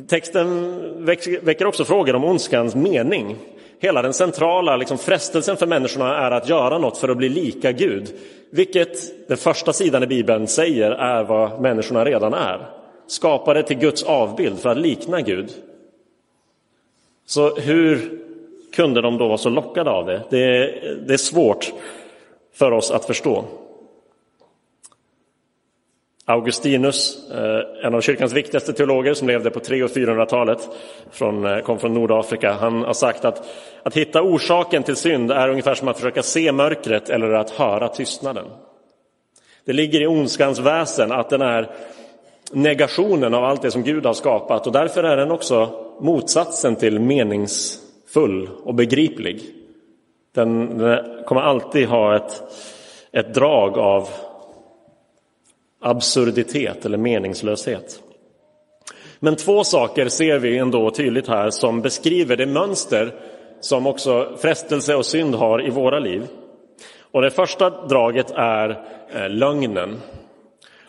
Texten 0.09 1.05
väcker 1.43 1.67
också 1.67 1.85
frågor 1.85 2.15
om 2.15 2.25
ondskans 2.25 2.75
mening. 2.75 3.37
Hela 3.79 4.03
den 4.03 4.13
centrala 4.13 4.77
liksom, 4.77 4.99
frestelsen 4.99 5.57
för 5.57 5.67
människorna 5.67 6.17
är 6.17 6.31
att 6.31 6.49
göra 6.49 6.79
något 6.79 6.99
för 6.99 7.09
att 7.09 7.17
bli 7.17 7.29
lika 7.29 7.73
Gud. 7.73 8.15
Vilket 8.51 9.29
den 9.29 9.37
första 9.37 9.73
sidan 9.73 10.03
i 10.03 10.07
Bibeln 10.07 10.47
säger 10.47 10.91
är 10.91 11.25
vad 11.25 11.61
människorna 11.61 12.05
redan 12.05 12.35
är. 12.35 12.67
Skapade 13.07 13.63
till 13.63 13.79
Guds 13.79 14.03
avbild 14.03 14.59
för 14.59 14.71
att 14.71 14.79
likna 14.79 15.21
Gud. 15.21 15.51
Så 17.27 17.55
hur 17.55 18.19
kunde 18.73 19.01
de 19.01 19.19
då 19.19 19.29
vara 19.29 19.39
så 19.39 19.49
lockade 19.49 19.91
av 19.91 20.07
det? 20.07 20.23
Det 20.31 20.39
är, 20.39 20.97
det 21.07 21.13
är 21.13 21.19
svårt 21.19 21.73
för 22.55 22.73
oss 22.73 22.91
att 22.91 23.05
förstå. 23.05 23.45
Augustinus, 26.31 27.31
eh, 27.31 27.87
en 27.87 27.95
av 27.95 28.01
kyrkans 28.01 28.33
viktigaste 28.33 28.73
teologer 28.73 29.15
som 29.15 29.29
levde 29.29 29.51
på 29.51 29.61
300 29.61 29.85
och 29.85 29.91
400-talet, 29.91 30.69
eh, 31.21 31.65
kom 31.65 31.79
från 31.79 31.95
Nordafrika, 31.95 32.53
han 32.53 32.83
har 32.83 32.93
sagt 32.93 33.25
att 33.25 33.49
att 33.83 33.97
hitta 33.97 34.23
orsaken 34.23 34.83
till 34.83 34.97
synd 34.97 35.31
är 35.31 35.49
ungefär 35.49 35.75
som 35.75 35.89
att 35.89 35.97
försöka 35.97 36.23
se 36.23 36.53
mörkret 36.53 37.11
eller 37.11 37.33
att 37.33 37.51
höra 37.51 37.89
tystnaden. 37.89 38.45
Det 39.65 39.73
ligger 39.73 40.01
i 40.01 40.07
ondskans 40.07 40.59
väsen 40.59 41.13
att 41.13 41.31
den 41.31 41.43
är 41.43 41.71
negationen 42.53 43.35
av 43.35 43.45
allt 43.45 43.63
det 43.63 43.71
som 43.71 43.83
Gud 43.83 44.07
har 44.07 44.13
skapat 44.13 44.67
och 44.67 44.73
därför 44.73 45.05
är 45.05 45.17
den 45.17 45.31
också 45.31 45.69
motsatsen 46.01 46.77
till 46.77 46.99
meningsfull 46.99 48.49
och 48.65 48.75
begriplig. 48.75 49.43
Den, 50.35 50.79
den 50.79 51.25
kommer 51.25 51.41
alltid 51.41 51.89
ha 51.89 52.17
ett, 52.17 52.43
ett 53.13 53.35
drag 53.35 53.79
av 53.79 54.09
absurditet 55.81 56.87
eller 56.87 56.99
meningslöshet. 56.99 58.01
Men 59.19 59.37
två 59.37 59.65
saker 59.65 60.09
ser 60.09 60.39
vi 60.39 60.59
ändå 60.59 60.91
tydligt 60.91 61.29
här 61.29 61.51
som 61.51 61.83
beskriver 61.83 62.37
det 62.37 62.47
mönster 62.47 63.15
som 63.61 63.87
också 63.87 64.37
frestelse 64.39 64.95
och 64.95 65.07
synd 65.07 65.35
har 65.35 65.67
i 65.67 65.71
våra 65.71 65.99
liv. 65.99 66.23
Och 67.13 67.23
det 67.23 67.31
första 67.31 67.71
draget 67.71 68.31
är 68.31 68.71
eh, 69.15 69.29
lögnen. 69.29 70.01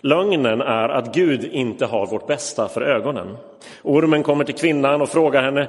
Lögnen 0.01 0.61
är 0.61 0.89
att 0.89 1.15
Gud 1.15 1.43
inte 1.43 1.85
har 1.85 2.05
vårt 2.05 2.27
bästa 2.27 2.67
för 2.67 2.81
ögonen. 2.81 3.37
Ormen 3.83 4.23
kommer 4.23 4.43
till 4.43 4.55
kvinnan 4.55 5.01
och 5.01 5.09
frågar 5.09 5.43
henne, 5.43 5.67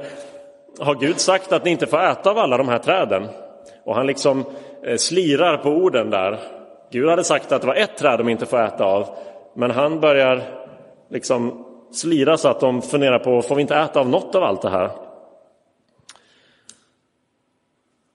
har 0.79 0.95
Gud 0.95 1.19
sagt 1.19 1.53
att 1.53 1.65
ni 1.65 1.71
inte 1.71 1.87
får 1.87 2.03
äta 2.03 2.31
av 2.31 2.39
alla 2.39 2.57
de 2.57 2.69
här 2.69 2.79
träden? 2.79 3.29
Och 3.85 3.95
han 3.95 4.07
liksom 4.07 4.45
eh, 4.83 4.97
slirar 4.97 5.57
på 5.57 5.69
orden 5.71 6.11
där 6.11 6.39
Gud 6.93 7.09
hade 7.09 7.25
sagt 7.25 7.53
att 7.53 7.61
det 7.61 7.67
var 7.67 7.75
ett 7.75 7.97
träd 7.97 8.19
de 8.19 8.29
inte 8.29 8.47
får 8.47 8.61
äta 8.61 8.85
av, 8.85 9.09
men 9.55 9.71
han 9.71 10.01
börjar 10.01 10.43
liksom 11.11 11.65
slira 11.93 12.37
så 12.37 12.49
att 12.49 12.61
de 12.61 12.83
funderar 12.83 13.19
på, 13.19 13.43
får 13.43 13.55
vi 13.55 13.63
inte 13.63 13.77
äta 13.77 14.01
av 14.01 14.09
något 14.09 14.35
av 14.35 14.43
allt 14.43 14.63
det 14.63 14.71
här? 14.71 14.91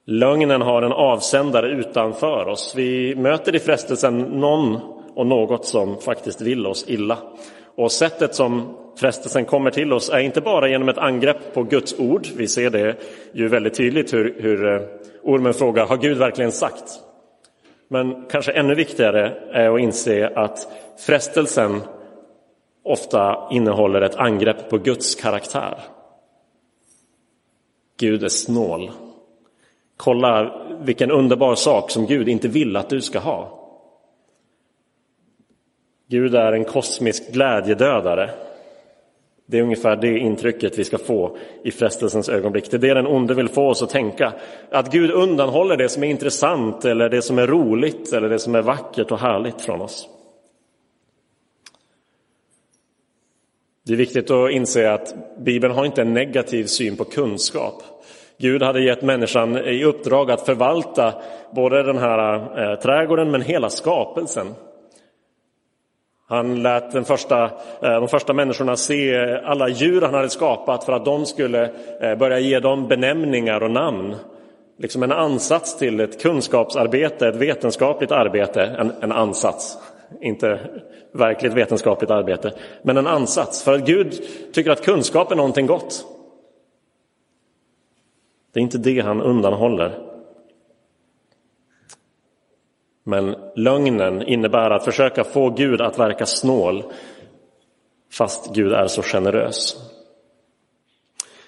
Lögnen 0.04 0.62
har 0.62 0.82
en 0.82 0.92
avsändare 0.92 1.68
utanför 1.68 2.48
oss. 2.48 2.74
Vi 2.76 3.14
möter 3.14 3.56
i 3.56 3.58
frestelsen 3.58 4.18
någon 4.18 4.78
och 5.14 5.26
något 5.26 5.66
som 5.66 5.96
faktiskt 6.00 6.40
vill 6.40 6.66
oss 6.66 6.84
illa. 6.88 7.18
Och 7.76 7.92
sättet 7.92 8.34
som 8.34 8.76
frestelsen 8.96 9.44
kommer 9.44 9.70
till 9.70 9.92
oss 9.92 10.10
är 10.10 10.18
inte 10.18 10.40
bara 10.40 10.68
genom 10.68 10.88
ett 10.88 10.98
angrepp 10.98 11.54
på 11.54 11.62
Guds 11.62 11.98
ord. 11.98 12.26
Vi 12.36 12.48
ser 12.48 12.70
det 12.70 12.96
ju 13.32 13.48
väldigt 13.48 13.74
tydligt 13.74 14.14
hur, 14.14 14.36
hur 14.40 14.74
eh, 14.74 14.80
ormen 15.22 15.54
frågar, 15.54 15.86
har 15.86 15.96
Gud 15.96 16.18
verkligen 16.18 16.52
sagt? 16.52 17.07
Men 17.88 18.26
kanske 18.26 18.52
ännu 18.52 18.74
viktigare 18.74 19.34
är 19.52 19.74
att 19.74 19.80
inse 19.80 20.28
att 20.28 20.68
frestelsen 21.06 21.80
ofta 22.82 23.48
innehåller 23.50 24.00
ett 24.00 24.16
angrepp 24.16 24.70
på 24.70 24.78
Guds 24.78 25.14
karaktär. 25.14 25.78
Gud 27.96 28.24
är 28.24 28.28
snål. 28.28 28.90
Kolla 29.96 30.60
vilken 30.80 31.10
underbar 31.10 31.54
sak 31.54 31.90
som 31.90 32.06
Gud 32.06 32.28
inte 32.28 32.48
vill 32.48 32.76
att 32.76 32.90
du 32.90 33.00
ska 33.00 33.18
ha. 33.18 33.58
Gud 36.06 36.34
är 36.34 36.52
en 36.52 36.64
kosmisk 36.64 37.32
glädjedödare. 37.32 38.30
Det 39.50 39.58
är 39.58 39.62
ungefär 39.62 39.96
det 39.96 40.18
intrycket 40.18 40.78
vi 40.78 40.84
ska 40.84 40.98
få 40.98 41.36
i 41.64 41.70
frestelsens 41.70 42.28
ögonblick. 42.28 42.70
Det 42.70 42.76
är 42.76 42.78
det 42.78 42.94
den 42.94 43.06
onde 43.06 43.34
vill 43.34 43.48
få 43.48 43.68
oss 43.68 43.82
att 43.82 43.90
tänka. 43.90 44.32
Att 44.70 44.92
Gud 44.92 45.10
undanhåller 45.10 45.76
det 45.76 45.88
som 45.88 46.04
är 46.04 46.08
intressant 46.08 46.84
eller 46.84 47.08
det 47.08 47.22
som 47.22 47.38
är 47.38 47.46
roligt 47.46 48.12
eller 48.12 48.28
det 48.28 48.38
som 48.38 48.54
är 48.54 48.62
vackert 48.62 49.12
och 49.12 49.18
härligt 49.18 49.60
från 49.60 49.80
oss. 49.80 50.08
Det 53.86 53.92
är 53.92 53.96
viktigt 53.96 54.30
att 54.30 54.50
inse 54.50 54.92
att 54.92 55.14
Bibeln 55.38 55.74
har 55.74 55.84
inte 55.84 56.02
en 56.02 56.14
negativ 56.14 56.64
syn 56.64 56.96
på 56.96 57.04
kunskap. 57.04 57.82
Gud 58.38 58.62
hade 58.62 58.82
gett 58.82 59.02
människan 59.02 59.56
i 59.56 59.84
uppdrag 59.84 60.30
att 60.30 60.46
förvalta 60.46 61.14
både 61.54 61.82
den 61.82 61.98
här 61.98 62.34
eh, 62.34 62.80
trädgården 62.80 63.30
men 63.30 63.42
hela 63.42 63.70
skapelsen. 63.70 64.46
Han 66.30 66.62
lät 66.62 66.92
den 66.92 67.04
första, 67.04 67.44
eh, 67.44 67.50
de 67.80 68.08
första 68.08 68.32
människorna 68.32 68.76
se 68.76 69.16
alla 69.44 69.68
djur 69.68 70.00
han 70.00 70.14
hade 70.14 70.30
skapat 70.30 70.84
för 70.84 70.92
att 70.92 71.04
de 71.04 71.26
skulle 71.26 71.70
eh, 72.00 72.18
börja 72.18 72.38
ge 72.38 72.60
dem 72.60 72.88
benämningar 72.88 73.62
och 73.62 73.70
namn. 73.70 74.16
Liksom 74.78 75.02
en 75.02 75.12
ansats 75.12 75.78
till 75.78 76.00
ett 76.00 76.22
kunskapsarbete, 76.22 77.28
ett 77.28 77.36
vetenskapligt 77.36 78.12
arbete, 78.12 78.62
en, 78.62 78.92
en 79.00 79.12
ansats. 79.12 79.78
Inte 80.20 80.60
verkligt 81.12 81.52
vetenskapligt 81.52 82.10
arbete, 82.10 82.52
men 82.82 82.96
en 82.96 83.06
ansats. 83.06 83.62
För 83.62 83.74
att 83.74 83.86
Gud 83.86 84.22
tycker 84.52 84.70
att 84.70 84.84
kunskap 84.84 85.32
är 85.32 85.36
någonting 85.36 85.66
gott. 85.66 86.04
Det 88.52 88.60
är 88.60 88.62
inte 88.62 88.78
det 88.78 89.00
han 89.00 89.22
undanhåller. 89.22 90.07
Men 93.08 93.36
lögnen 93.54 94.22
innebär 94.22 94.70
att 94.70 94.84
försöka 94.84 95.24
få 95.24 95.50
Gud 95.50 95.80
att 95.80 95.98
verka 95.98 96.26
snål 96.26 96.84
fast 98.12 98.54
Gud 98.54 98.72
är 98.72 98.86
så 98.86 99.02
generös. 99.02 99.76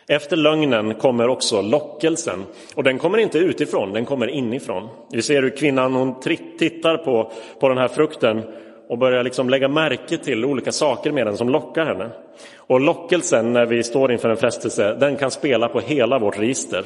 Efter 0.08 0.36
lögnen 0.36 0.94
kommer 0.94 1.28
också 1.28 1.62
lockelsen 1.62 2.44
och 2.74 2.84
den 2.84 2.98
kommer 2.98 3.18
inte 3.18 3.38
utifrån, 3.38 3.92
den 3.92 4.04
kommer 4.04 4.26
inifrån. 4.26 4.88
Vi 5.12 5.22
ser 5.22 5.42
hur 5.42 5.56
kvinnan 5.56 5.94
hon 5.94 6.20
tittar 6.58 6.96
på, 6.96 7.32
på 7.60 7.68
den 7.68 7.78
här 7.78 7.88
frukten 7.88 8.42
och 8.88 8.98
börjar 8.98 9.24
liksom 9.24 9.50
lägga 9.50 9.68
märke 9.68 10.18
till 10.18 10.44
olika 10.44 10.72
saker 10.72 11.12
med 11.12 11.26
den 11.26 11.36
som 11.36 11.48
lockar 11.48 11.86
henne. 11.86 12.10
Och 12.56 12.80
lockelsen 12.80 13.52
när 13.52 13.66
vi 13.66 13.82
står 13.82 14.12
inför 14.12 14.30
en 14.30 14.36
frestelse, 14.36 14.96
den 15.00 15.16
kan 15.16 15.30
spela 15.30 15.68
på 15.68 15.80
hela 15.80 16.18
vårt 16.18 16.38
register. 16.38 16.84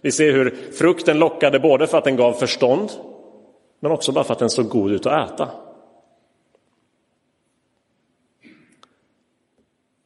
Vi 0.00 0.12
ser 0.12 0.32
hur 0.32 0.54
frukten 0.78 1.18
lockade 1.18 1.58
både 1.58 1.86
för 1.86 1.98
att 1.98 2.04
den 2.04 2.16
gav 2.16 2.32
förstånd, 2.32 2.90
men 3.80 3.92
också 3.92 4.12
bara 4.12 4.24
för 4.24 4.32
att 4.32 4.38
den 4.38 4.50
såg 4.50 4.68
god 4.68 4.92
ut 4.92 5.06
att 5.06 5.30
äta. 5.30 5.48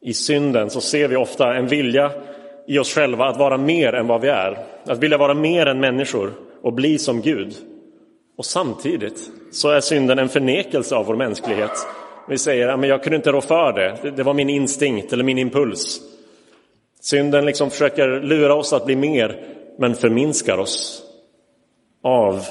I 0.01 0.13
synden 0.13 0.69
så 0.69 0.81
ser 0.81 1.07
vi 1.07 1.15
ofta 1.15 1.55
en 1.55 1.67
vilja 1.67 2.11
i 2.67 2.79
oss 2.79 2.93
själva 2.93 3.25
att 3.25 3.37
vara 3.37 3.57
mer 3.57 3.93
än 3.93 4.07
vad 4.07 4.21
vi 4.21 4.27
är. 4.27 4.65
Att 4.85 4.99
vilja 4.99 5.17
vara 5.17 5.33
mer 5.33 5.65
än 5.65 5.79
människor 5.79 6.33
och 6.61 6.73
bli 6.73 6.97
som 6.97 7.21
Gud. 7.21 7.55
Och 8.37 8.45
samtidigt 8.45 9.31
så 9.51 9.69
är 9.69 9.79
synden 9.79 10.19
en 10.19 10.29
förnekelse 10.29 10.95
av 10.95 11.05
vår 11.05 11.15
mänsklighet. 11.15 11.71
Vi 12.29 12.37
säger 12.37 12.67
att 12.67 12.87
jag 12.87 13.03
kunde 13.03 13.15
inte 13.15 13.31
rå 13.31 13.41
för 13.41 13.73
det, 13.73 14.11
det 14.11 14.23
var 14.23 14.33
min 14.33 14.49
instinkt 14.49 15.13
eller 15.13 15.23
min 15.23 15.37
impuls. 15.37 16.01
Synden 16.99 17.45
liksom 17.45 17.69
försöker 17.69 18.21
lura 18.21 18.55
oss 18.55 18.73
att 18.73 18.85
bli 18.85 18.95
mer, 18.95 19.43
men 19.77 19.95
förminskar 19.95 20.57
oss 20.57 21.03
av 22.01 22.45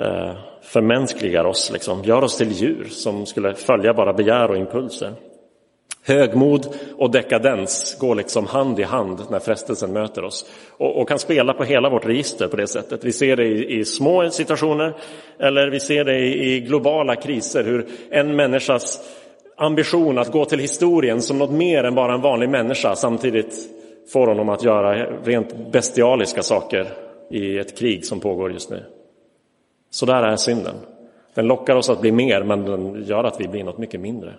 eh, 0.00 0.32
förmänskligar 0.62 1.44
oss, 1.44 1.70
liksom, 1.72 2.02
gör 2.04 2.24
oss 2.24 2.36
till 2.36 2.52
djur 2.52 2.84
som 2.84 3.26
skulle 3.26 3.54
följa 3.54 3.94
bara 3.94 4.12
begär 4.12 4.50
och 4.50 4.56
impulser. 4.56 5.12
Högmod 6.04 6.66
och 6.98 7.10
dekadens 7.10 7.96
går 8.00 8.14
liksom 8.14 8.46
hand 8.46 8.80
i 8.80 8.82
hand 8.82 9.20
när 9.30 9.38
frestelsen 9.38 9.92
möter 9.92 10.24
oss 10.24 10.46
och, 10.70 11.00
och, 11.00 11.08
kan 11.08 11.18
spela 11.18 11.52
på 11.52 11.64
hela 11.64 11.90
vårt 11.90 12.06
register 12.06 12.48
på 12.48 12.56
det 12.56 12.66
sättet. 12.66 13.04
Vi 13.04 13.12
ser 13.12 13.36
det 13.36 13.44
i, 13.44 13.78
i 13.78 13.84
små 13.84 14.30
situationer 14.30 14.94
eller 15.38 15.70
vi 15.70 15.80
ser 15.80 16.04
det 16.04 16.18
i, 16.18 16.54
i 16.54 16.60
globala 16.60 17.16
kriser, 17.16 17.64
hur 17.64 17.86
en 18.10 18.36
människas 18.36 19.00
ambition 19.56 20.18
att 20.18 20.32
gå 20.32 20.44
till 20.44 20.58
historien 20.58 21.22
som 21.22 21.38
något 21.38 21.50
mer 21.50 21.84
än 21.84 21.94
bara 21.94 22.14
en 22.14 22.20
vanlig 22.20 22.48
människa 22.48 22.96
samtidigt 22.96 23.54
får 24.12 24.26
honom 24.26 24.48
att 24.48 24.64
göra 24.64 25.06
rent 25.24 25.72
bestialiska 25.72 26.42
saker 26.42 26.86
i 27.30 27.58
ett 27.58 27.78
krig 27.78 28.06
som 28.06 28.20
pågår 28.20 28.52
just 28.52 28.70
nu. 28.70 28.95
Så 29.96 30.06
där 30.06 30.22
är 30.22 30.36
synden. 30.36 30.74
Den 31.34 31.46
lockar 31.46 31.76
oss 31.76 31.90
att 31.90 32.00
bli 32.00 32.12
mer, 32.12 32.42
men 32.42 32.64
den 32.64 33.04
gör 33.04 33.24
att 33.24 33.40
vi 33.40 33.48
blir 33.48 33.64
något 33.64 33.78
mycket 33.78 34.00
mindre. 34.00 34.34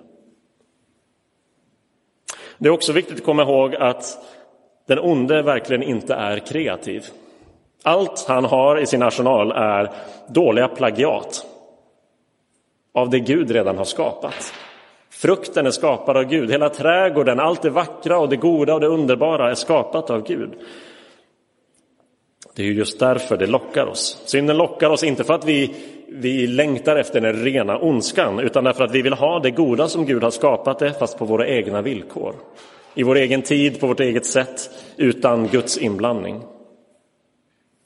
Det 2.57 2.67
är 2.67 2.73
också 2.73 2.93
viktigt 2.93 3.17
att 3.17 3.25
komma 3.25 3.43
ihåg 3.43 3.75
att 3.75 4.17
den 4.87 4.99
onde 4.99 5.41
verkligen 5.41 5.83
inte 5.83 6.13
är 6.13 6.39
kreativ. 6.39 7.05
Allt 7.83 8.25
han 8.27 8.45
har 8.45 8.79
i 8.79 8.85
sin 8.85 9.03
arsenal 9.03 9.51
är 9.51 9.91
dåliga 10.27 10.67
plagiat 10.67 11.45
av 12.93 13.09
det 13.09 13.19
Gud 13.19 13.51
redan 13.51 13.77
har 13.77 13.85
skapat. 13.85 14.53
Frukten 15.09 15.65
är 15.65 15.71
skapad 15.71 16.17
av 16.17 16.23
Gud, 16.23 16.51
hela 16.51 16.69
trädgården, 16.69 17.39
allt 17.39 17.61
det 17.61 17.69
vackra 17.69 18.19
och 18.19 18.29
det 18.29 18.35
goda 18.35 18.73
och 18.73 18.79
det 18.79 18.87
underbara 18.87 19.51
är 19.51 19.55
skapat 19.55 20.09
av 20.09 20.23
Gud. 20.23 20.51
Det 22.57 22.63
är 22.63 22.71
just 22.71 22.99
därför 22.99 23.37
det 23.37 23.47
lockar 23.47 23.85
oss. 23.85 24.21
Synden 24.25 24.57
lockar 24.57 24.89
oss 24.89 25.03
inte 25.03 25.23
för 25.23 25.33
att 25.33 25.45
vi, 25.45 25.75
vi 26.07 26.47
längtar 26.47 26.95
efter 26.95 27.21
den 27.21 27.43
rena 27.43 27.79
ondskan, 27.79 28.39
utan 28.39 28.63
därför 28.63 28.83
att 28.83 28.91
vi 28.91 29.01
vill 29.01 29.13
ha 29.13 29.39
det 29.39 29.51
goda 29.51 29.87
som 29.87 30.05
Gud 30.05 30.23
har 30.23 30.31
skapat 30.31 30.79
det, 30.79 30.93
fast 30.93 31.17
på 31.17 31.25
våra 31.25 31.47
egna 31.47 31.81
villkor. 31.81 32.35
I 32.93 33.03
vår 33.03 33.15
egen 33.15 33.41
tid, 33.41 33.79
på 33.79 33.87
vårt 33.87 33.99
eget 33.99 34.25
sätt, 34.25 34.69
utan 34.95 35.47
Guds 35.47 35.77
inblandning. 35.77 36.41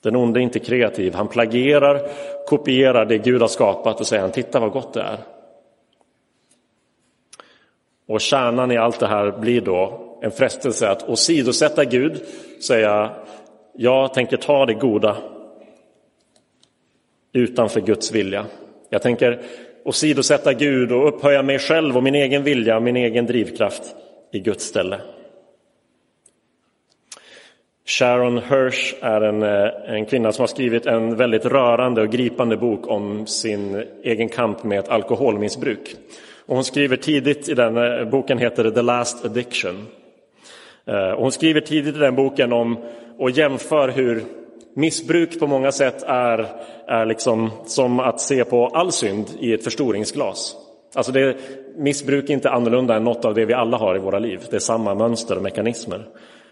Den 0.04 0.16
onde 0.16 0.40
är 0.40 0.42
inte 0.42 0.60
kreativ, 0.60 1.14
han 1.14 1.28
plagierar, 1.28 2.02
kopierar 2.48 3.06
det 3.06 3.18
Gud 3.18 3.42
har 3.42 3.48
skapat 3.48 4.00
och 4.00 4.08
säger 4.08 4.30
titta 4.30 4.60
vad 4.60 4.72
gott 4.72 4.94
det 4.94 5.02
är. 5.02 5.18
Och 8.08 8.22
kärnan 8.22 8.72
i 8.72 8.78
allt 8.78 9.00
det 9.00 9.08
här 9.08 9.32
blir 9.32 9.62
då 9.62 10.08
en 10.22 10.32
frestelse 10.32 10.90
att 10.90 11.10
åsidosätta 11.10 11.86
Gud, 11.86 12.22
säga 12.68 13.12
jag 13.74 14.14
tänker 14.14 14.38
ta 14.38 14.66
det 14.66 14.74
goda 14.74 15.18
utanför 17.34 17.82
Guds 17.82 18.12
vilja. 18.12 18.46
Jag 18.90 19.02
tänker 19.02 19.42
åsidosätta 19.84 20.54
Gud 20.54 20.92
och 20.92 21.08
upphöja 21.08 21.44
mig 21.44 21.60
själv 21.60 21.98
och 21.98 22.04
min 22.04 22.16
egen 22.16 22.44
vilja 22.44 22.80
min 22.80 22.96
egen 22.96 23.26
drivkraft 23.26 23.84
i 24.32 24.40
Guds 24.40 24.66
ställe. 24.66 25.02
Sharon 27.86 28.38
Hirsch 28.38 28.94
är 29.02 29.22
en, 29.22 29.44
eh, 29.44 29.96
en 29.96 30.06
kvinna 30.06 30.32
som 30.32 30.44
har 30.44 30.48
skrivit 30.48 30.86
en 30.86 31.16
väldigt 31.16 31.46
rörande 31.46 32.02
och 32.02 32.10
gripande 32.10 32.58
bok 32.58 32.88
om 32.88 33.28
sin 33.28 33.84
egen 34.04 34.30
kamp 34.30 34.64
med 34.64 34.80
ett 34.80 34.90
alkoholmissbruk. 34.90 35.96
Och 36.46 36.56
hon 36.56 36.64
skriver 36.64 36.98
tidigt 36.98 37.50
i 37.50 37.54
den 37.54 37.78
eh, 37.78 38.06
boken 38.06 38.38
heter 38.38 38.72
The 38.72 38.82
Last 38.82 39.26
Addiction. 39.26 39.88
Eh, 40.86 41.12
och 41.12 41.22
hon 41.22 41.32
skriver 41.32 41.62
tidigt 41.62 41.96
i 41.96 42.00
den 42.00 42.16
boken 42.16 42.54
om 42.54 42.78
och 43.18 43.32
jämför 43.32 43.88
hur 43.88 44.24
missbruk 44.74 45.40
på 45.40 45.48
många 45.48 45.72
sätt 45.72 46.04
är, 46.04 46.48
är 46.88 47.06
liksom 47.06 47.50
som 47.66 48.00
att 48.00 48.22
se 48.22 48.44
på 48.44 48.68
all 48.68 48.92
synd 48.92 49.26
i 49.40 49.54
ett 49.54 49.64
förstoringsglas. 49.64 50.56
Alltså 50.94 51.12
det, 51.12 51.38
missbruk 51.76 52.30
är 52.30 52.34
inte 52.34 52.50
annorlunda 52.50 52.96
än 52.96 53.04
något 53.04 53.26
av 53.26 53.34
det 53.34 53.46
vi 53.46 53.54
alla 53.54 53.78
har 53.78 53.96
i 53.96 54.00
våra 54.00 54.20
liv. 54.20 54.40
Det 54.50 54.56
är 54.56 54.60
samma 54.60 54.96
mönster 54.96 55.36
och 55.36 55.44
mekanismer. 55.44 56.06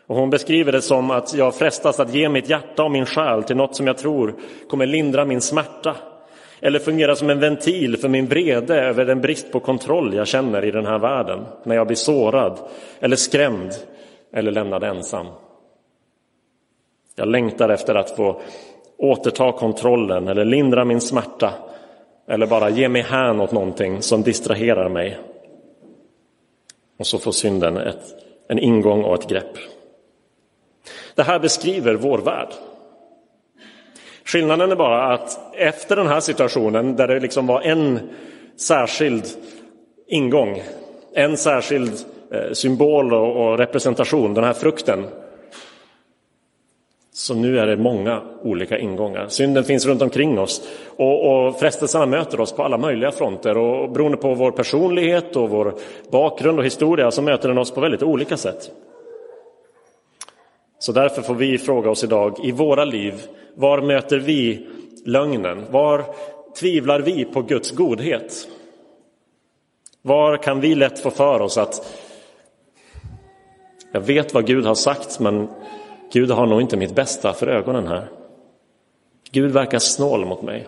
Och 0.07 0.15
hon 0.15 0.29
beskriver 0.29 0.71
det 0.71 0.81
som 0.81 1.11
att 1.11 1.33
jag 1.33 1.55
frestas 1.55 1.99
att 1.99 2.13
ge 2.13 2.29
mitt 2.29 2.49
hjärta 2.49 2.83
och 2.83 2.91
min 2.91 3.05
själ 3.05 3.43
till 3.43 3.55
något 3.55 3.75
som 3.75 3.87
jag 3.87 3.97
tror 3.97 4.35
kommer 4.69 4.85
lindra 4.85 5.25
min 5.25 5.41
smärta 5.41 5.95
eller 6.61 6.79
fungera 6.79 7.15
som 7.15 7.29
en 7.29 7.39
ventil 7.39 7.97
för 7.97 8.09
min 8.09 8.27
vrede 8.27 8.81
över 8.81 9.05
den 9.05 9.21
brist 9.21 9.51
på 9.51 9.59
kontroll 9.59 10.13
jag 10.13 10.27
känner 10.27 10.65
i 10.65 10.71
den 10.71 10.85
här 10.85 10.99
världen 10.99 11.39
när 11.63 11.75
jag 11.75 11.87
blir 11.87 11.97
sårad 11.97 12.57
eller 12.99 13.15
skrämd 13.15 13.71
eller 14.33 14.51
lämnad 14.51 14.83
ensam. 14.83 15.27
Jag 17.15 17.27
längtar 17.27 17.69
efter 17.69 17.95
att 17.95 18.15
få 18.15 18.41
återta 18.97 19.51
kontrollen 19.51 20.27
eller 20.27 20.45
lindra 20.45 20.85
min 20.85 21.01
smärta 21.01 21.53
eller 22.27 22.47
bara 22.47 22.69
ge 22.69 22.89
mig 22.89 23.01
hän 23.01 23.41
åt 23.41 23.51
någonting 23.51 24.01
som 24.01 24.21
distraherar 24.21 24.89
mig. 24.89 25.17
Och 26.99 27.07
så 27.07 27.19
får 27.19 27.31
synden 27.31 27.77
ett, 27.77 28.15
en 28.47 28.59
ingång 28.59 29.03
och 29.03 29.23
ett 29.23 29.29
grepp. 29.29 29.57
Det 31.15 31.23
här 31.23 31.39
beskriver 31.39 31.95
vår 31.95 32.17
värld. 32.17 32.49
Skillnaden 34.23 34.71
är 34.71 34.75
bara 34.75 35.13
att 35.13 35.55
efter 35.55 35.95
den 35.95 36.07
här 36.07 36.19
situationen 36.19 36.95
där 36.95 37.07
det 37.07 37.19
liksom 37.19 37.47
var 37.47 37.61
en 37.61 38.09
särskild 38.55 39.25
ingång, 40.07 40.61
en 41.13 41.37
särskild 41.37 41.91
Eh, 42.31 42.51
symbol 42.51 43.13
och 43.13 43.57
representation, 43.57 44.33
den 44.33 44.43
här 44.43 44.53
frukten. 44.53 45.07
Så 47.13 47.33
nu 47.33 47.59
är 47.59 47.67
det 47.67 47.77
många 47.77 48.21
olika 48.43 48.77
ingångar. 48.77 49.27
Synden 49.27 49.63
finns 49.63 49.85
runt 49.85 50.01
omkring 50.01 50.39
oss 50.39 50.67
och, 50.97 51.47
och 51.47 51.59
frestelserna 51.59 52.05
möter 52.05 52.39
oss 52.39 52.53
på 52.53 52.63
alla 52.63 52.77
möjliga 52.77 53.11
fronter 53.11 53.57
och 53.57 53.91
beroende 53.91 54.17
på 54.17 54.33
vår 54.33 54.51
personlighet 54.51 55.35
och 55.35 55.49
vår 55.49 55.73
bakgrund 56.11 56.59
och 56.59 56.65
historia 56.65 57.11
så 57.11 57.21
möter 57.21 57.49
den 57.49 57.57
oss 57.57 57.71
på 57.71 57.81
väldigt 57.81 58.03
olika 58.03 58.37
sätt. 58.37 58.71
Så 60.79 60.91
därför 60.91 61.21
får 61.21 61.35
vi 61.35 61.57
fråga 61.57 61.89
oss 61.89 62.03
idag, 62.03 62.45
i 62.45 62.51
våra 62.51 62.85
liv, 62.85 63.13
var 63.55 63.81
möter 63.81 64.17
vi 64.19 64.67
lögnen? 65.05 65.65
Var 65.71 66.05
tvivlar 66.59 66.99
vi 66.99 67.25
på 67.25 67.41
Guds 67.41 67.71
godhet? 67.71 68.47
Var 70.01 70.37
kan 70.37 70.59
vi 70.59 70.75
lätt 70.75 70.99
få 70.99 71.09
för 71.09 71.41
oss 71.41 71.57
att 71.57 72.05
jag 73.91 74.01
vet 74.01 74.33
vad 74.33 74.45
Gud 74.45 74.65
har 74.65 74.75
sagt, 74.75 75.19
men 75.19 75.47
Gud 76.11 76.31
har 76.31 76.45
nog 76.45 76.61
inte 76.61 76.77
mitt 76.77 76.95
bästa 76.95 77.33
för 77.33 77.47
ögonen 77.47 77.87
här. 77.87 78.07
Gud 79.31 79.51
verkar 79.51 79.79
snål 79.79 80.25
mot 80.25 80.41
mig. 80.41 80.67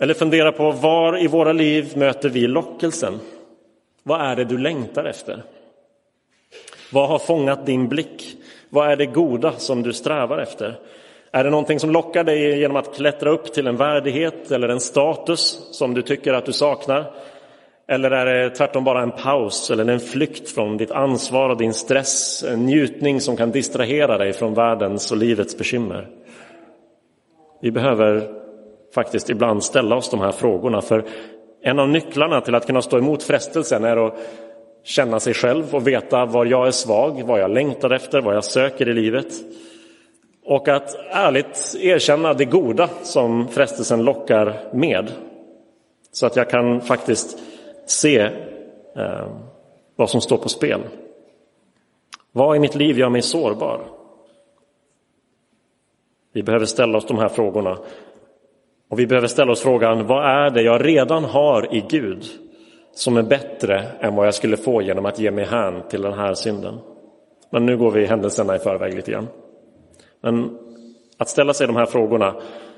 Eller 0.00 0.14
fundera 0.14 0.52
på 0.52 0.70
var 0.70 1.24
i 1.24 1.26
våra 1.26 1.52
liv 1.52 1.92
möter 1.96 2.28
vi 2.28 2.46
lockelsen? 2.46 3.20
Vad 4.02 4.20
är 4.20 4.36
det 4.36 4.44
du 4.44 4.58
längtar 4.58 5.04
efter? 5.04 5.42
Vad 6.92 7.08
har 7.08 7.18
fångat 7.18 7.66
din 7.66 7.88
blick? 7.88 8.36
Vad 8.68 8.90
är 8.90 8.96
det 8.96 9.06
goda 9.06 9.52
som 9.52 9.82
du 9.82 9.92
strävar 9.92 10.38
efter? 10.38 10.78
Är 11.30 11.44
det 11.44 11.50
någonting 11.50 11.80
som 11.80 11.90
lockar 11.90 12.24
dig 12.24 12.58
genom 12.58 12.76
att 12.76 12.94
klättra 12.96 13.30
upp 13.30 13.52
till 13.52 13.66
en 13.66 13.76
värdighet 13.76 14.50
eller 14.50 14.68
en 14.68 14.80
status 14.80 15.68
som 15.72 15.94
du 15.94 16.02
tycker 16.02 16.32
att 16.32 16.46
du 16.46 16.52
saknar? 16.52 17.12
Eller 17.88 18.10
är 18.10 18.26
det 18.26 18.50
tvärtom 18.50 18.84
bara 18.84 19.02
en 19.02 19.10
paus 19.10 19.70
eller 19.70 19.88
en 19.88 20.00
flykt 20.00 20.48
från 20.48 20.76
ditt 20.76 20.90
ansvar 20.90 21.48
och 21.48 21.56
din 21.56 21.74
stress, 21.74 22.44
en 22.48 22.66
njutning 22.66 23.20
som 23.20 23.36
kan 23.36 23.50
distrahera 23.50 24.18
dig 24.18 24.32
från 24.32 24.54
världens 24.54 25.10
och 25.10 25.16
livets 25.16 25.58
bekymmer? 25.58 26.08
Vi 27.62 27.70
behöver 27.70 28.28
faktiskt 28.94 29.30
ibland 29.30 29.64
ställa 29.64 29.96
oss 29.96 30.10
de 30.10 30.20
här 30.20 30.32
frågorna, 30.32 30.80
för 30.80 31.04
en 31.62 31.78
av 31.78 31.88
nycklarna 31.88 32.40
till 32.40 32.54
att 32.54 32.66
kunna 32.66 32.82
stå 32.82 32.98
emot 32.98 33.22
frestelsen 33.22 33.84
är 33.84 34.06
att 34.06 34.14
känna 34.84 35.20
sig 35.20 35.34
själv 35.34 35.74
och 35.74 35.88
veta 35.88 36.26
var 36.26 36.44
jag 36.44 36.66
är 36.66 36.70
svag, 36.70 37.22
vad 37.22 37.40
jag 37.40 37.50
längtar 37.50 37.90
efter, 37.90 38.20
vad 38.20 38.36
jag 38.36 38.44
söker 38.44 38.88
i 38.88 38.94
livet. 38.94 39.26
Och 40.44 40.68
att 40.68 40.96
ärligt 41.10 41.76
erkänna 41.80 42.34
det 42.34 42.44
goda 42.44 42.88
som 43.02 43.48
frestelsen 43.48 44.04
lockar 44.04 44.54
med. 44.72 45.10
Så 46.12 46.26
att 46.26 46.36
jag 46.36 46.50
kan 46.50 46.80
faktiskt 46.80 47.38
se 47.92 48.18
eh, 48.96 49.26
vad 49.96 50.10
som 50.10 50.20
står 50.20 50.36
på 50.36 50.48
spel. 50.48 50.80
Vad 52.32 52.56
i 52.56 52.60
mitt 52.60 52.74
liv 52.74 52.98
gör 52.98 53.08
mig 53.08 53.22
sårbar? 53.22 53.80
Vi 56.32 56.42
behöver 56.42 56.66
ställa 56.66 56.98
oss 56.98 57.06
de 57.06 57.18
här 57.18 57.28
frågorna. 57.28 57.78
Och 58.88 58.98
vi 58.98 59.06
behöver 59.06 59.28
ställa 59.28 59.52
oss 59.52 59.62
frågan, 59.62 60.06
vad 60.06 60.24
är 60.24 60.50
det 60.50 60.62
jag 60.62 60.86
redan 60.86 61.24
har 61.24 61.74
i 61.74 61.84
Gud 61.88 62.24
som 62.94 63.16
är 63.16 63.22
bättre 63.22 63.84
än 64.00 64.14
vad 64.14 64.26
jag 64.26 64.34
skulle 64.34 64.56
få 64.56 64.82
genom 64.82 65.06
att 65.06 65.18
ge 65.18 65.30
mig 65.30 65.44
hän 65.44 65.82
till 65.88 66.02
den 66.02 66.12
här 66.12 66.34
synden? 66.34 66.78
Men 67.50 67.66
nu 67.66 67.76
går 67.76 67.90
vi 67.90 68.06
händelserna 68.06 68.56
i 68.56 68.58
förväg 68.58 68.94
lite 68.94 69.10
grann. 69.10 69.28
Men 70.20 70.58
att 71.18 71.28
ställa 71.28 71.54
sig 71.54 71.66
de 71.66 71.76
här 71.76 71.86
frågorna, 71.86 72.34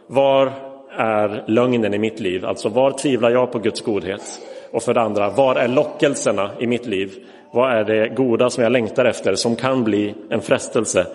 var 0.07 0.53
är 0.91 1.45
lögnen 1.47 1.95
i 1.95 1.99
mitt 1.99 2.21
liv? 2.21 2.45
Alltså 2.45 2.69
var 2.69 2.91
tvivlar 2.91 3.31
jag 3.31 3.53
på 3.53 3.59
Guds 3.59 3.81
godhet? 3.81 4.41
Och 4.75 4.83
för 4.83 4.95
det 4.95 5.01
andra, 5.01 5.31
var 5.31 5.57
är 5.57 5.69
lockelserna 5.69 6.51
i 6.59 6.67
mitt 6.67 6.87
liv? 6.87 7.15
Vad 7.53 7.73
är 7.73 7.85
det 7.85 8.09
goda 8.09 8.51
som 8.51 8.63
jag 8.63 8.73
längtar 8.73 9.05
efter 9.05 9.35
som 9.35 9.57
kan 9.57 9.85
bli 9.85 10.15
en 10.31 10.41
frestelse 10.41 11.07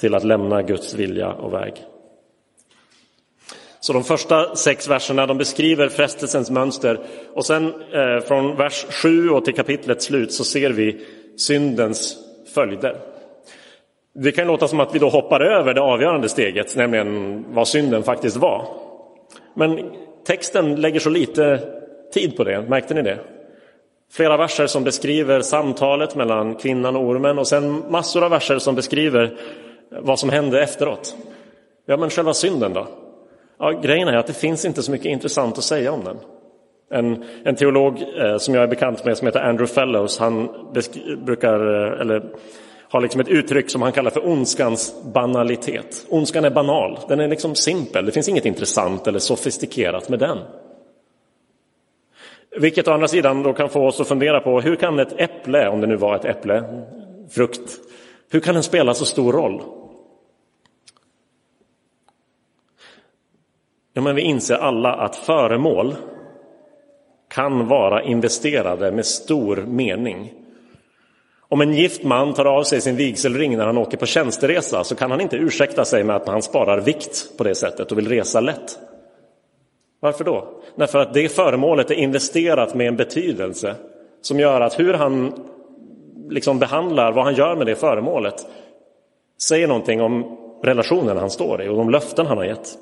till 0.00 0.14
att 0.14 0.24
lämna 0.24 0.62
Guds 0.62 0.94
vilja 0.94 1.32
och 1.32 1.52
väg? 1.52 1.74
Så 3.80 3.92
de 3.92 4.04
första 4.04 4.56
sex 4.56 4.88
verserna 4.88 5.26
de 5.26 5.38
beskriver 5.38 5.88
frestelsens 5.88 6.50
mönster 6.50 7.00
och 7.34 7.46
sen 7.46 7.66
eh, 7.66 8.20
från 8.28 8.56
vers 8.56 8.86
7 8.90 9.30
och 9.30 9.44
till 9.44 9.54
kapitlets 9.54 10.04
slut 10.04 10.32
så 10.32 10.44
ser 10.44 10.70
vi 10.70 11.00
syndens 11.36 12.16
följder. 12.54 12.96
Det 14.14 14.32
kan 14.32 14.46
låta 14.46 14.68
som 14.68 14.80
att 14.80 14.94
vi 14.94 14.98
då 14.98 15.08
hoppar 15.08 15.40
över 15.40 15.74
det 15.74 15.80
avgörande 15.80 16.28
steget, 16.28 16.76
nämligen 16.76 17.44
vad 17.48 17.68
synden 17.68 18.02
faktiskt 18.02 18.36
var. 18.36 18.66
Men 19.54 19.90
texten 20.26 20.80
lägger 20.80 21.00
så 21.00 21.10
lite 21.10 21.60
tid 22.12 22.36
på 22.36 22.44
det, 22.44 22.62
märkte 22.62 22.94
ni 22.94 23.02
det? 23.02 23.18
Flera 24.12 24.36
verser 24.36 24.66
som 24.66 24.84
beskriver 24.84 25.40
samtalet 25.40 26.16
mellan 26.16 26.54
kvinnan 26.54 26.96
och 26.96 27.02
ormen 27.02 27.38
och 27.38 27.46
sen 27.46 27.82
massor 27.90 28.24
av 28.24 28.30
verser 28.30 28.58
som 28.58 28.74
beskriver 28.74 29.36
vad 30.00 30.18
som 30.18 30.30
hände 30.30 30.62
efteråt. 30.62 31.16
Ja, 31.86 31.96
men 31.96 32.10
själva 32.10 32.34
synden 32.34 32.72
då? 32.72 32.86
Ja, 33.58 33.70
grejen 33.70 34.08
är 34.08 34.16
att 34.16 34.26
det 34.26 34.32
finns 34.32 34.64
inte 34.64 34.82
så 34.82 34.90
mycket 34.90 35.06
intressant 35.06 35.58
att 35.58 35.64
säga 35.64 35.92
om 35.92 36.04
den. 36.04 36.16
En, 36.90 37.24
en 37.44 37.56
teolog 37.56 38.02
eh, 38.18 38.38
som 38.38 38.54
jag 38.54 38.62
är 38.62 38.68
bekant 38.68 39.04
med 39.04 39.18
som 39.18 39.26
heter 39.26 39.40
Andrew 39.40 39.74
Fellows, 39.74 40.18
han 40.18 40.48
brukar, 41.24 41.84
eh, 41.92 42.00
eller 42.00 42.22
har 42.88 43.00
liksom 43.00 43.20
ett 43.20 43.28
uttryck 43.28 43.70
som 43.70 43.82
han 43.82 43.92
kallar 43.92 44.10
för 44.10 44.28
ondskans 44.28 44.94
banalitet. 45.14 46.06
Ondskan 46.08 46.44
är 46.44 46.50
banal, 46.50 46.98
den 47.08 47.20
är 47.20 47.28
liksom 47.28 47.54
simpel, 47.54 48.06
det 48.06 48.12
finns 48.12 48.28
inget 48.28 48.46
intressant 48.46 49.06
eller 49.06 49.18
sofistikerat 49.18 50.08
med 50.08 50.18
den. 50.18 50.38
Vilket 52.56 52.88
å 52.88 52.92
andra 52.92 53.08
sidan 53.08 53.42
då 53.42 53.52
kan 53.52 53.68
få 53.68 53.86
oss 53.86 54.00
att 54.00 54.08
fundera 54.08 54.40
på 54.40 54.60
hur 54.60 54.76
kan 54.76 54.98
ett 54.98 55.20
äpple, 55.20 55.68
om 55.68 55.80
det 55.80 55.86
nu 55.86 55.96
var 55.96 56.16
ett 56.16 56.24
äpple, 56.24 56.84
frukt, 57.30 57.78
hur 58.30 58.40
kan 58.40 58.54
den 58.54 58.62
spela 58.62 58.94
så 58.94 59.04
stor 59.04 59.32
roll? 59.32 59.62
Ja, 63.92 64.02
men 64.02 64.14
vi 64.14 64.22
inser 64.22 64.54
alla 64.54 64.92
att 64.92 65.16
föremål 65.16 65.94
kan 67.28 67.68
vara 67.68 68.02
investerade 68.02 68.92
med 68.92 69.06
stor 69.06 69.56
mening. 69.56 70.32
Om 71.40 71.60
en 71.60 71.74
gift 71.74 72.04
man 72.04 72.34
tar 72.34 72.44
av 72.44 72.62
sig 72.62 72.80
sin 72.80 72.96
vigselring 72.96 73.56
när 73.56 73.66
han 73.66 73.78
åker 73.78 73.96
på 73.96 74.06
tjänsteresa 74.06 74.84
så 74.84 74.94
kan 74.94 75.10
han 75.10 75.20
inte 75.20 75.36
ursäkta 75.36 75.84
sig 75.84 76.04
med 76.04 76.16
att 76.16 76.28
han 76.28 76.42
sparar 76.42 76.80
vikt 76.80 77.38
på 77.38 77.44
det 77.44 77.54
sättet 77.54 77.92
och 77.92 77.98
vill 77.98 78.08
resa 78.08 78.40
lätt. 78.40 78.78
Varför 80.02 80.24
då? 80.24 80.48
Därför 80.74 80.98
att 80.98 81.14
det 81.14 81.28
föremålet 81.28 81.90
är 81.90 81.94
investerat 81.94 82.74
med 82.74 82.88
en 82.88 82.96
betydelse 82.96 83.74
som 84.20 84.40
gör 84.40 84.60
att 84.60 84.78
hur 84.78 84.94
han 84.94 85.32
liksom 86.30 86.58
behandlar, 86.58 87.12
vad 87.12 87.24
han 87.24 87.34
gör 87.34 87.56
med 87.56 87.66
det 87.66 87.74
föremålet 87.74 88.46
säger 89.42 89.68
någonting 89.68 90.00
om 90.00 90.38
relationen 90.62 91.16
han 91.16 91.30
står 91.30 91.62
i 91.62 91.68
och 91.68 91.76
de 91.76 91.90
löften 91.90 92.26
han 92.26 92.38
har 92.38 92.44
gett. 92.44 92.78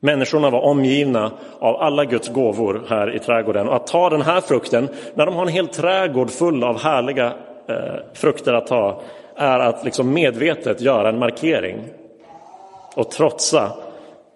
Människorna 0.00 0.50
var 0.50 0.60
omgivna 0.60 1.32
av 1.58 1.76
alla 1.76 2.04
Guds 2.04 2.28
gåvor 2.28 2.82
här 2.88 3.16
i 3.16 3.18
trädgården 3.18 3.68
och 3.68 3.76
att 3.76 3.86
ta 3.86 4.10
den 4.10 4.22
här 4.22 4.40
frukten, 4.40 4.88
när 5.14 5.26
de 5.26 5.34
har 5.34 5.42
en 5.42 5.52
hel 5.52 5.68
trädgård 5.68 6.30
full 6.30 6.64
av 6.64 6.78
härliga 6.78 7.32
eh, 7.68 7.76
frukter 8.14 8.52
att 8.52 8.66
ta, 8.66 9.02
är 9.36 9.58
att 9.58 9.84
liksom 9.84 10.12
medvetet 10.12 10.80
göra 10.80 11.08
en 11.08 11.18
markering 11.18 11.80
och 12.94 13.10
trotsa 13.10 13.72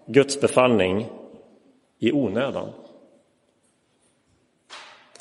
Guds 0.06 0.40
befallning 0.40 1.06
i 1.98 2.12
onödan. 2.12 2.68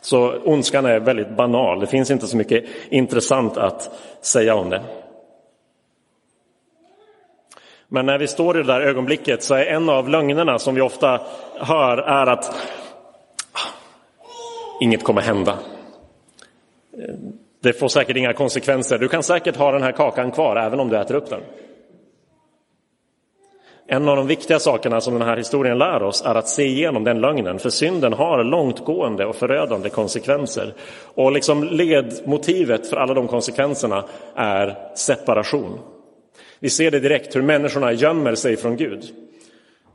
Så 0.02 0.40
ondskan 0.44 0.86
är 0.86 1.00
väldigt 1.00 1.30
banal, 1.38 1.80
det 1.80 1.88
finns 1.88 2.12
inte 2.12 2.28
så 2.28 2.38
mycket 2.38 2.66
intressant 2.90 3.58
att 3.58 3.90
säga 4.22 4.56
om 4.56 4.70
det. 4.70 4.82
Men 7.88 8.06
när 8.06 8.18
vi 8.18 8.28
står 8.28 8.58
i 8.58 8.62
det 8.62 8.74
där 8.74 8.82
ögonblicket 8.82 9.44
så 9.44 9.56
är 9.56 9.66
en 9.66 9.90
av 9.90 10.10
lögnerna 10.10 10.60
som 10.60 10.76
vi 10.76 10.82
ofta 10.82 11.22
hör 11.56 11.98
är 11.98 12.28
att 12.28 12.50
ah, 13.52 13.70
inget 14.82 15.04
kommer 15.04 15.22
hända. 15.22 15.60
Det 17.62 17.74
får 17.74 17.88
säkert 17.88 18.18
inga 18.18 18.34
konsekvenser. 18.34 18.98
Du 18.98 19.08
kan 19.08 19.24
säkert 19.24 19.56
ha 19.56 19.72
den 19.72 19.84
här 19.84 19.92
kakan 19.92 20.32
kvar 20.32 20.56
även 20.56 20.80
om 20.80 20.90
du 20.90 20.98
äter 20.98 21.16
upp 21.16 21.30
den. 21.30 21.42
En 23.88 24.10
av 24.10 24.16
de 24.16 24.28
viktiga 24.28 24.60
sakerna 24.60 25.02
som 25.02 25.14
den 25.14 25.28
här 25.28 25.38
historien 25.38 25.78
lär 25.78 26.04
oss 26.04 26.24
är 26.26 26.36
att 26.36 26.48
se 26.48 26.64
igenom 26.64 27.04
den 27.04 27.22
lögnen, 27.22 27.60
för 27.60 27.70
synden 27.70 28.14
har 28.14 28.44
långtgående 28.44 29.26
och 29.26 29.36
förödande 29.36 29.90
konsekvenser. 29.90 30.74
Och 31.16 31.32
liksom 31.32 31.64
ledmotivet 31.64 32.88
för 32.88 32.98
alla 32.98 33.14
de 33.14 33.28
konsekvenserna 33.28 34.04
är 34.36 34.78
separation. 34.96 35.80
Vi 36.60 36.70
ser 36.70 36.92
det 36.92 37.00
direkt 37.00 37.36
hur 37.36 37.42
människorna 37.42 37.94
gömmer 37.94 38.36
sig 38.36 38.58
från 38.58 38.78
Gud. 38.78 39.04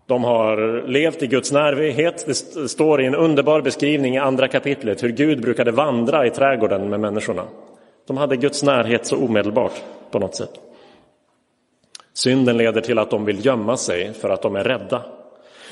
De 0.06 0.24
har 0.24 0.82
levt 0.88 1.22
i 1.22 1.26
Guds 1.26 1.52
närhet. 1.52 2.26
Det 2.26 2.68
står 2.68 3.02
i 3.02 3.06
en 3.06 3.14
underbar 3.14 3.60
beskrivning 3.60 4.14
i 4.14 4.18
andra 4.18 4.48
kapitlet 4.48 5.02
hur 5.02 5.08
Gud 5.08 5.42
brukade 5.42 5.70
vandra 5.70 6.26
i 6.26 6.30
trädgården 6.30 6.90
med 6.90 7.00
människorna. 7.00 7.44
De 8.06 8.16
hade 8.16 8.36
Guds 8.36 8.62
närhet 8.62 9.06
så 9.06 9.16
omedelbart 9.16 9.72
på 10.10 10.18
något 10.18 10.36
sätt. 10.36 10.69
Synden 12.20 12.56
leder 12.56 12.80
till 12.80 12.98
att 12.98 13.10
de 13.10 13.24
vill 13.24 13.46
gömma 13.46 13.76
sig 13.76 14.14
för 14.14 14.30
att 14.30 14.42
de 14.42 14.56
är 14.56 14.64
rädda. 14.64 15.02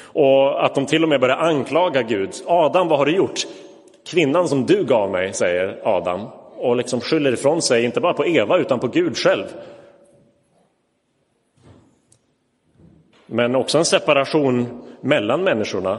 Och 0.02 0.64
att 0.64 0.74
de 0.74 0.86
till 0.86 1.02
och 1.02 1.08
med 1.08 1.20
börjar 1.20 1.36
anklaga 1.36 2.02
Gud. 2.02 2.30
Adam, 2.46 2.88
vad 2.88 2.98
har 2.98 3.06
du 3.06 3.16
gjort? 3.16 3.46
Kvinnan 4.06 4.48
som 4.48 4.66
du 4.66 4.84
gav 4.84 5.10
mig, 5.10 5.32
säger 5.32 5.80
Adam. 5.84 6.26
Och 6.56 6.76
liksom 6.76 7.00
skyller 7.00 7.32
ifrån 7.32 7.62
sig, 7.62 7.84
inte 7.84 8.00
bara 8.00 8.14
på 8.14 8.26
Eva, 8.26 8.58
utan 8.58 8.80
på 8.80 8.88
Gud 8.88 9.16
själv. 9.16 9.44
Men 13.26 13.56
också 13.56 13.78
en 13.78 13.84
separation 13.84 14.82
mellan 15.00 15.44
människorna. 15.44 15.98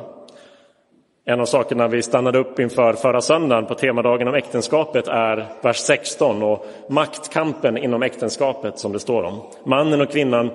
En 1.29 1.41
av 1.41 1.45
sakerna 1.45 1.87
vi 1.87 2.01
stannade 2.01 2.39
upp 2.39 2.59
inför 2.59 2.93
förra 2.93 3.21
söndagen 3.21 3.65
på 3.65 3.75
temadagen 3.75 4.27
om 4.27 4.33
äktenskapet 4.33 5.07
är 5.07 5.45
vers 5.61 5.77
16 5.77 6.43
och 6.43 6.65
maktkampen 6.87 7.77
inom 7.77 8.03
äktenskapet 8.03 8.79
som 8.79 8.91
det 8.91 8.99
står 8.99 9.23
om. 9.23 9.41
Mannen 9.63 10.01
och 10.01 10.11
kvinnan 10.11 10.51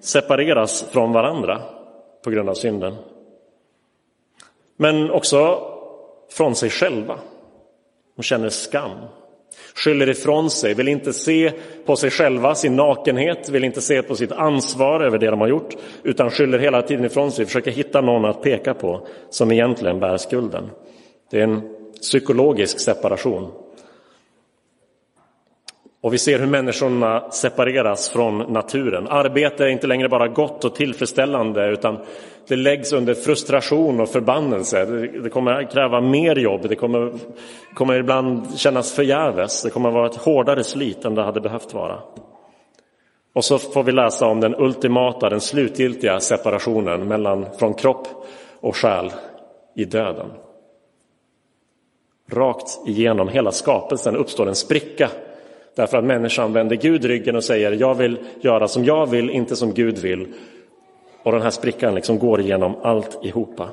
separeras 0.00 0.82
från 0.90 1.12
varandra 1.12 1.62
på 2.24 2.30
grund 2.30 2.48
av 2.48 2.54
synden. 2.54 2.94
Men 4.76 5.10
också 5.10 5.58
från 6.30 6.54
sig 6.54 6.70
själva. 6.70 7.18
De 8.16 8.22
känner 8.22 8.48
skam 8.48 8.98
skyller 9.76 10.08
ifrån 10.08 10.50
sig, 10.50 10.74
vill 10.74 10.88
inte 10.88 11.12
se 11.12 11.52
på 11.86 11.96
sig 11.96 12.10
själva, 12.10 12.54
sin 12.54 12.76
nakenhet, 12.76 13.48
vill 13.48 13.64
inte 13.64 13.80
se 13.80 14.02
på 14.02 14.14
sitt 14.14 14.32
ansvar 14.32 15.00
över 15.00 15.18
det 15.18 15.30
de 15.30 15.40
har 15.40 15.48
gjort, 15.48 15.74
utan 16.02 16.30
skyller 16.30 16.58
hela 16.58 16.82
tiden 16.82 17.04
ifrån 17.04 17.32
sig, 17.32 17.46
försöker 17.46 17.70
hitta 17.70 18.00
någon 18.00 18.24
att 18.24 18.42
peka 18.42 18.74
på 18.74 19.06
som 19.30 19.52
egentligen 19.52 20.00
bär 20.00 20.16
skulden. 20.16 20.70
Det 21.30 21.38
är 21.38 21.44
en 21.44 21.62
psykologisk 22.00 22.80
separation. 22.80 23.65
Och 26.06 26.12
vi 26.12 26.18
ser 26.18 26.38
hur 26.38 26.46
människorna 26.46 27.30
separeras 27.30 28.08
från 28.08 28.38
naturen. 28.38 29.08
Arbete 29.08 29.64
är 29.64 29.68
inte 29.68 29.86
längre 29.86 30.08
bara 30.08 30.28
gott 30.28 30.64
och 30.64 30.74
tillfredsställande 30.74 31.68
utan 31.68 31.98
det 32.48 32.56
läggs 32.56 32.92
under 32.92 33.14
frustration 33.14 34.00
och 34.00 34.08
förbannelse. 34.08 34.84
Det 35.22 35.30
kommer 35.30 35.70
kräva 35.70 36.00
mer 36.00 36.36
jobb, 36.36 36.68
det 36.68 36.74
kommer, 36.74 37.12
kommer 37.74 37.94
ibland 37.94 38.58
kännas 38.58 38.92
förgäves. 38.92 39.62
Det 39.62 39.70
kommer 39.70 39.90
vara 39.90 40.06
ett 40.06 40.16
hårdare 40.16 40.64
slit 40.64 41.04
än 41.04 41.14
det 41.14 41.22
hade 41.22 41.40
behövt 41.40 41.74
vara. 41.74 41.98
Och 43.34 43.44
så 43.44 43.58
får 43.58 43.82
vi 43.82 43.92
läsa 43.92 44.26
om 44.26 44.40
den 44.40 44.54
ultimata, 44.54 45.30
den 45.30 45.40
slutgiltiga 45.40 46.20
separationen 46.20 47.08
mellan, 47.08 47.46
från 47.58 47.74
kropp 47.74 48.08
och 48.60 48.76
själ 48.76 49.12
i 49.76 49.84
döden. 49.84 50.30
Rakt 52.30 52.80
igenom 52.86 53.28
hela 53.28 53.52
skapelsen 53.52 54.16
uppstår 54.16 54.48
en 54.48 54.54
spricka 54.54 55.10
Därför 55.76 55.98
att 55.98 56.04
människan 56.04 56.52
vänder 56.52 56.76
Gud 56.76 57.04
ryggen 57.04 57.36
och 57.36 57.44
säger 57.44 57.72
jag 57.72 57.94
vill 57.94 58.18
göra 58.40 58.68
som 58.68 58.84
jag 58.84 59.10
vill, 59.10 59.30
inte 59.30 59.56
som 59.56 59.74
Gud 59.74 59.98
vill. 59.98 60.26
Och 61.22 61.32
den 61.32 61.42
här 61.42 61.50
sprickan 61.50 61.94
liksom 61.94 62.18
går 62.18 62.40
igenom 62.40 62.76
alltihopa. 62.82 63.68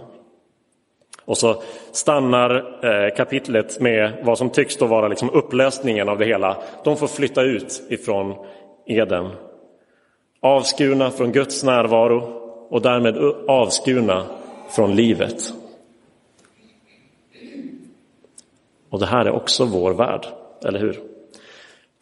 Och 1.26 1.38
så 1.38 1.62
stannar 1.92 2.56
eh, 2.86 3.16
kapitlet 3.16 3.80
med 3.80 4.12
vad 4.24 4.38
som 4.38 4.50
tycks 4.50 4.78
då 4.78 4.86
vara 4.86 5.08
liksom 5.08 5.30
upplösningen 5.30 6.10
av 6.10 6.18
det 6.18 6.26
hela. 6.26 6.58
De 6.84 6.98
får 6.98 7.08
flytta 7.08 7.42
ut 7.42 7.84
ifrån 7.90 8.36
Eden. 8.86 9.30
Avskurna 10.40 11.12
från 11.12 11.32
Guds 11.32 11.64
närvaro 11.64 12.20
och 12.70 12.82
därmed 12.82 13.18
avskurna 13.48 14.26
från 14.70 14.96
livet. 14.96 15.54
Och 18.90 19.00
det 19.00 19.06
här 19.06 19.26
är 19.26 19.32
också 19.32 19.66
vår 19.66 19.94
värld, 19.94 20.26
eller 20.66 20.80
hur? 20.80 21.13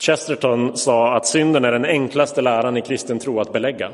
Chesterton 0.01 0.77
sa 0.77 1.15
att 1.15 1.27
synden 1.27 1.65
är 1.65 1.71
den 1.71 1.85
enklaste 1.85 2.41
läran 2.41 2.77
i 2.77 2.81
kristen 2.81 3.19
tro 3.19 3.39
att 3.39 3.53
belägga. 3.53 3.89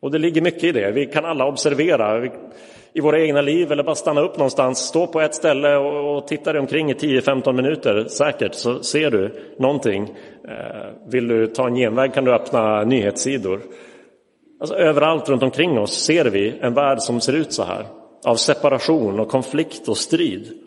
Och 0.00 0.10
det 0.10 0.18
ligger 0.18 0.40
mycket 0.40 0.64
i 0.64 0.72
det. 0.72 0.90
Vi 0.90 1.06
kan 1.06 1.24
alla 1.24 1.46
observera 1.46 2.28
i 2.92 3.00
våra 3.00 3.20
egna 3.20 3.40
liv 3.40 3.72
eller 3.72 3.82
bara 3.82 3.94
stanna 3.94 4.20
upp 4.20 4.36
någonstans, 4.36 4.78
stå 4.78 5.06
på 5.06 5.20
ett 5.20 5.34
ställe 5.34 5.76
och 5.76 6.26
titta 6.26 6.52
dig 6.52 6.60
omkring 6.60 6.90
i 6.90 6.94
10-15 6.94 7.52
minuter 7.52 8.04
säkert 8.08 8.54
så 8.54 8.82
ser 8.82 9.10
du 9.10 9.54
någonting. 9.58 10.14
Eh, 10.48 11.10
vill 11.10 11.28
du 11.28 11.46
ta 11.46 11.66
en 11.66 11.74
genväg 11.74 12.14
kan 12.14 12.24
du 12.24 12.32
öppna 12.32 12.84
nyhetssidor. 12.84 13.60
Alltså, 14.60 14.76
överallt 14.76 15.28
runt 15.28 15.42
omkring 15.42 15.78
oss 15.78 16.04
ser 16.04 16.24
vi 16.24 16.54
en 16.60 16.74
värld 16.74 17.00
som 17.00 17.20
ser 17.20 17.32
ut 17.32 17.52
så 17.52 17.64
här. 17.64 17.86
Av 18.24 18.34
separation 18.34 19.20
och 19.20 19.28
konflikt 19.28 19.88
och 19.88 19.96
strid. 19.96 20.63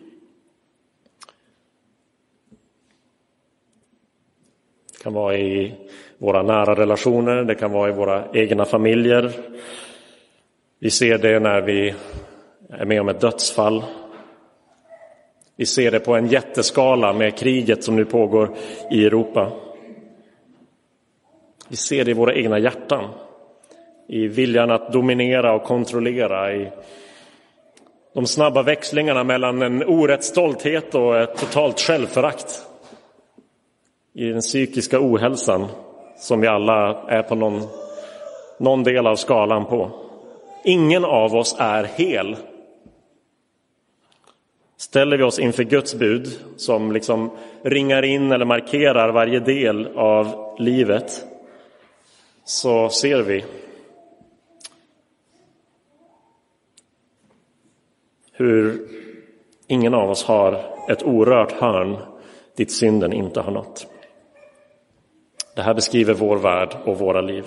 Det 4.98 5.04
kan 5.04 5.14
vara 5.14 5.38
i 5.38 5.74
våra 6.18 6.44
nära 6.44 6.76
relationer, 6.76 7.44
det 7.44 7.56
kan 7.56 7.72
vara 7.72 7.90
i 7.90 7.94
våra 7.94 8.24
egna 8.34 8.66
familjer. 8.66 9.32
Vi 10.80 10.90
ser 10.90 11.18
det 11.18 11.40
när 11.40 11.62
vi 11.62 11.94
är 12.70 12.86
med 12.86 13.02
om 13.02 13.10
ett 13.10 13.22
dödsfall. 13.22 13.84
Vi 15.56 15.66
ser 15.66 15.92
det 15.92 16.00
på 16.00 16.16
en 16.16 16.28
jätteskala 16.28 17.14
med 17.14 17.38
kriget 17.38 17.84
som 17.84 17.96
nu 17.96 18.06
pågår 18.06 18.50
i 18.92 19.06
Europa. 19.06 19.52
Vi 21.70 21.76
ser 21.76 22.06
det 22.06 22.12
i 22.12 22.14
våra 22.14 22.34
egna 22.34 22.60
hjärtan, 22.60 23.04
i 24.08 24.28
viljan 24.28 24.72
att 24.72 24.94
dominera 24.94 25.54
och 25.54 25.64
kontrollera, 25.64 26.54
i 26.54 26.72
de 28.14 28.26
snabba 28.26 28.64
växlingarna 28.64 29.24
mellan 29.24 29.62
en 29.62 29.84
orätt 29.84 30.24
stolthet 30.24 30.96
och 30.96 31.18
ett 31.18 31.38
totalt 31.38 31.80
självförakt 31.80 32.68
i 34.18 34.30
den 34.30 34.42
psykiska 34.42 34.98
ohälsan 35.02 35.66
som 36.18 36.42
vi 36.42 36.48
alla 36.48 37.04
är 37.08 37.24
på 37.24 37.36
någon, 37.36 37.62
någon 38.58 38.84
del 38.84 39.08
av 39.08 39.16
skalan 39.16 39.66
på. 39.66 39.92
Ingen 40.64 41.06
av 41.06 41.36
oss 41.36 41.56
är 41.60 41.84
hel. 41.84 42.36
Ställer 44.78 45.18
vi 45.18 45.24
oss 45.24 45.40
inför 45.40 45.64
Guds 45.64 45.96
bud 45.96 46.28
som 46.56 46.92
liksom 46.92 47.32
ringar 47.62 48.06
in 48.06 48.32
eller 48.32 48.46
markerar 48.46 49.12
varje 49.12 49.40
del 49.40 49.88
av 49.98 50.56
livet 50.60 51.26
så 52.44 52.90
ser 52.90 53.22
vi 53.22 53.46
hur 58.32 58.88
ingen 59.68 59.94
av 59.94 60.10
oss 60.10 60.24
har 60.24 60.64
ett 60.90 61.04
orört 61.04 61.52
hörn 61.52 61.98
dit 62.56 62.72
synden 62.72 63.14
inte 63.14 63.42
har 63.42 63.52
nått. 63.52 63.88
Det 65.58 65.64
här 65.64 65.74
beskriver 65.74 66.14
vår 66.14 66.38
värld 66.38 66.76
och 66.84 67.00
våra 67.00 67.22
liv. 67.22 67.46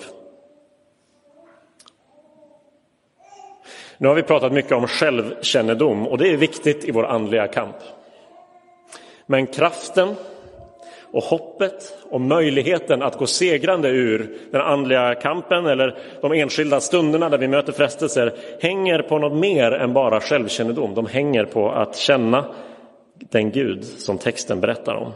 Nu 3.97 4.07
har 4.07 4.15
vi 4.15 4.23
pratat 4.23 4.53
mycket 4.53 4.71
om 4.71 4.87
självkännedom 4.87 6.07
och 6.07 6.17
det 6.17 6.27
är 6.27 6.37
viktigt 6.37 6.85
i 6.85 6.91
vår 6.91 7.05
andliga 7.05 7.47
kamp. 7.47 7.75
Men 9.25 9.47
kraften 9.47 10.15
och 11.11 11.23
hoppet 11.23 11.97
och 12.09 12.21
möjligheten 12.21 13.01
att 13.01 13.17
gå 13.17 13.25
segrande 13.25 13.89
ur 13.89 14.37
den 14.51 14.61
andliga 14.61 15.15
kampen 15.15 15.65
eller 15.65 15.97
de 16.21 16.31
enskilda 16.31 16.79
stunderna 16.79 17.29
där 17.29 17.37
vi 17.37 17.47
möter 17.47 17.71
frestelser 17.71 18.33
hänger 18.61 19.01
på 19.01 19.17
något 19.17 19.39
mer 19.39 19.71
än 19.71 19.93
bara 19.93 20.21
självkännedom. 20.21 20.93
De 20.93 21.05
hänger 21.05 21.45
på 21.45 21.71
att 21.71 21.95
känna 21.95 22.45
den 23.15 23.51
Gud 23.51 23.83
som 23.83 24.17
texten 24.17 24.61
berättar 24.61 24.95
om. 24.95 25.11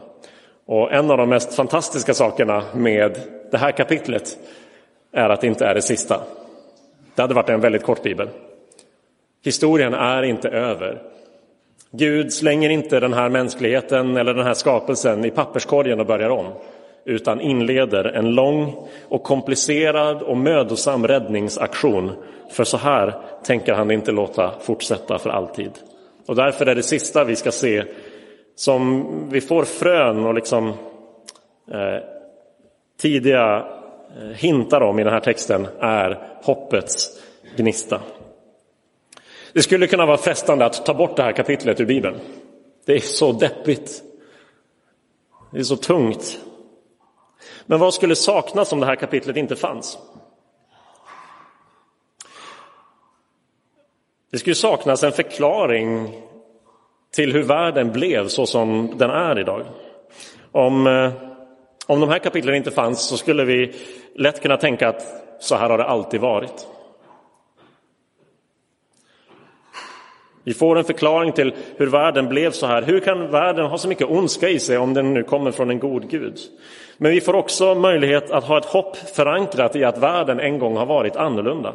Och 0.67 0.93
en 0.93 1.11
av 1.11 1.17
de 1.17 1.29
mest 1.29 1.53
fantastiska 1.53 2.13
sakerna 2.13 2.63
med 2.73 3.19
det 3.51 3.57
här 3.57 3.71
kapitlet 3.71 4.37
är 5.11 5.29
att 5.29 5.41
det 5.41 5.47
inte 5.47 5.65
är 5.65 5.75
det 5.75 5.81
sista. 5.81 6.21
Det 7.15 7.21
hade 7.21 7.33
varit 7.33 7.49
en 7.49 7.61
väldigt 7.61 7.83
kort 7.83 8.03
bibel. 8.03 8.29
Historien 9.43 9.93
är 9.93 10.23
inte 10.23 10.49
över. 10.49 11.01
Gud 11.91 12.33
slänger 12.33 12.69
inte 12.69 12.99
den 12.99 13.13
här 13.13 13.29
mänskligheten 13.29 14.17
eller 14.17 14.33
den 14.33 14.45
här 14.45 14.53
skapelsen 14.53 15.25
i 15.25 15.31
papperskorgen 15.31 15.99
och 15.99 16.05
börjar 16.05 16.29
om 16.29 16.53
utan 17.05 17.41
inleder 17.41 18.03
en 18.03 18.35
lång 18.35 18.87
och 19.09 19.23
komplicerad 19.23 20.21
och 20.21 20.37
mödosam 20.37 21.07
räddningsaktion. 21.07 22.11
För 22.51 22.63
så 22.63 22.77
här 22.77 23.13
tänker 23.43 23.73
han 23.73 23.91
inte 23.91 24.11
låta 24.11 24.51
fortsätta 24.61 25.19
för 25.19 25.29
alltid. 25.29 25.71
Och 26.25 26.35
därför 26.35 26.65
är 26.65 26.75
det 26.75 26.83
sista 26.83 27.23
vi 27.23 27.35
ska 27.35 27.51
se 27.51 27.83
som 28.55 29.05
vi 29.29 29.41
får 29.41 29.65
frön 29.65 30.25
och 30.25 30.33
liksom 30.33 30.67
eh, 31.71 32.03
tidiga 32.97 33.65
eh, 34.17 34.27
hintar 34.27 34.81
om 34.81 34.99
i 34.99 35.03
den 35.03 35.13
här 35.13 35.19
texten 35.19 35.67
är 35.79 36.37
hoppets 36.43 37.21
gnista. 37.55 38.01
Det 39.53 39.61
skulle 39.61 39.87
kunna 39.87 40.05
vara 40.05 40.17
frestande 40.17 40.65
att 40.65 40.85
ta 40.85 40.93
bort 40.93 41.15
det 41.15 41.23
här 41.23 41.31
kapitlet 41.31 41.79
ur 41.79 41.85
Bibeln. 41.85 42.19
Det 42.85 42.93
är 42.93 42.99
så 42.99 43.31
deppigt. 43.31 44.03
Det 45.51 45.59
är 45.59 45.63
så 45.63 45.75
tungt. 45.75 46.39
Men 47.65 47.79
vad 47.79 47.93
skulle 47.93 48.15
saknas 48.15 48.73
om 48.73 48.79
det 48.79 48.85
här 48.85 48.95
kapitlet 48.95 49.37
inte 49.37 49.55
fanns? 49.55 49.97
Det 54.31 54.37
skulle 54.37 54.55
saknas 54.55 55.03
en 55.03 55.11
förklaring 55.11 56.21
till 57.15 57.33
hur 57.33 57.43
världen 57.43 57.91
blev 57.91 58.27
så 58.27 58.45
som 58.45 58.93
den 58.97 59.09
är 59.09 59.39
idag. 59.39 59.65
Om, 60.51 60.87
eh, 60.87 61.11
om 61.87 61.99
de 61.99 62.09
här 62.09 62.19
kapitlen 62.19 62.55
inte 62.55 62.71
fanns 62.71 63.07
så 63.07 63.17
skulle 63.17 63.45
vi 63.45 63.73
lätt 64.15 64.41
kunna 64.41 64.57
tänka 64.57 64.89
att 64.89 65.03
så 65.39 65.55
här 65.55 65.69
har 65.69 65.77
det 65.77 65.83
alltid 65.83 66.21
varit. 66.21 66.67
Vi 70.43 70.53
får 70.53 70.77
en 70.77 70.83
förklaring 70.83 71.31
till 71.31 71.53
hur 71.77 71.87
världen 71.87 72.29
blev 72.29 72.51
så 72.51 72.67
här. 72.67 72.81
Hur 72.81 72.99
kan 72.99 73.31
världen 73.31 73.65
ha 73.65 73.77
så 73.77 73.87
mycket 73.87 74.09
ondska 74.09 74.49
i 74.49 74.59
sig 74.59 74.77
om 74.77 74.93
den 74.93 75.13
nu 75.13 75.23
kommer 75.23 75.51
från 75.51 75.69
en 75.69 75.79
god 75.79 76.09
Gud? 76.09 76.37
Men 76.97 77.11
vi 77.11 77.21
får 77.21 77.35
också 77.35 77.75
möjlighet 77.75 78.31
att 78.31 78.43
ha 78.43 78.57
ett 78.57 78.65
hopp 78.65 78.97
förankrat 78.97 79.75
i 79.75 79.83
att 79.83 79.97
världen 79.97 80.39
en 80.39 80.59
gång 80.59 80.77
har 80.77 80.85
varit 80.85 81.15
annorlunda. 81.15 81.73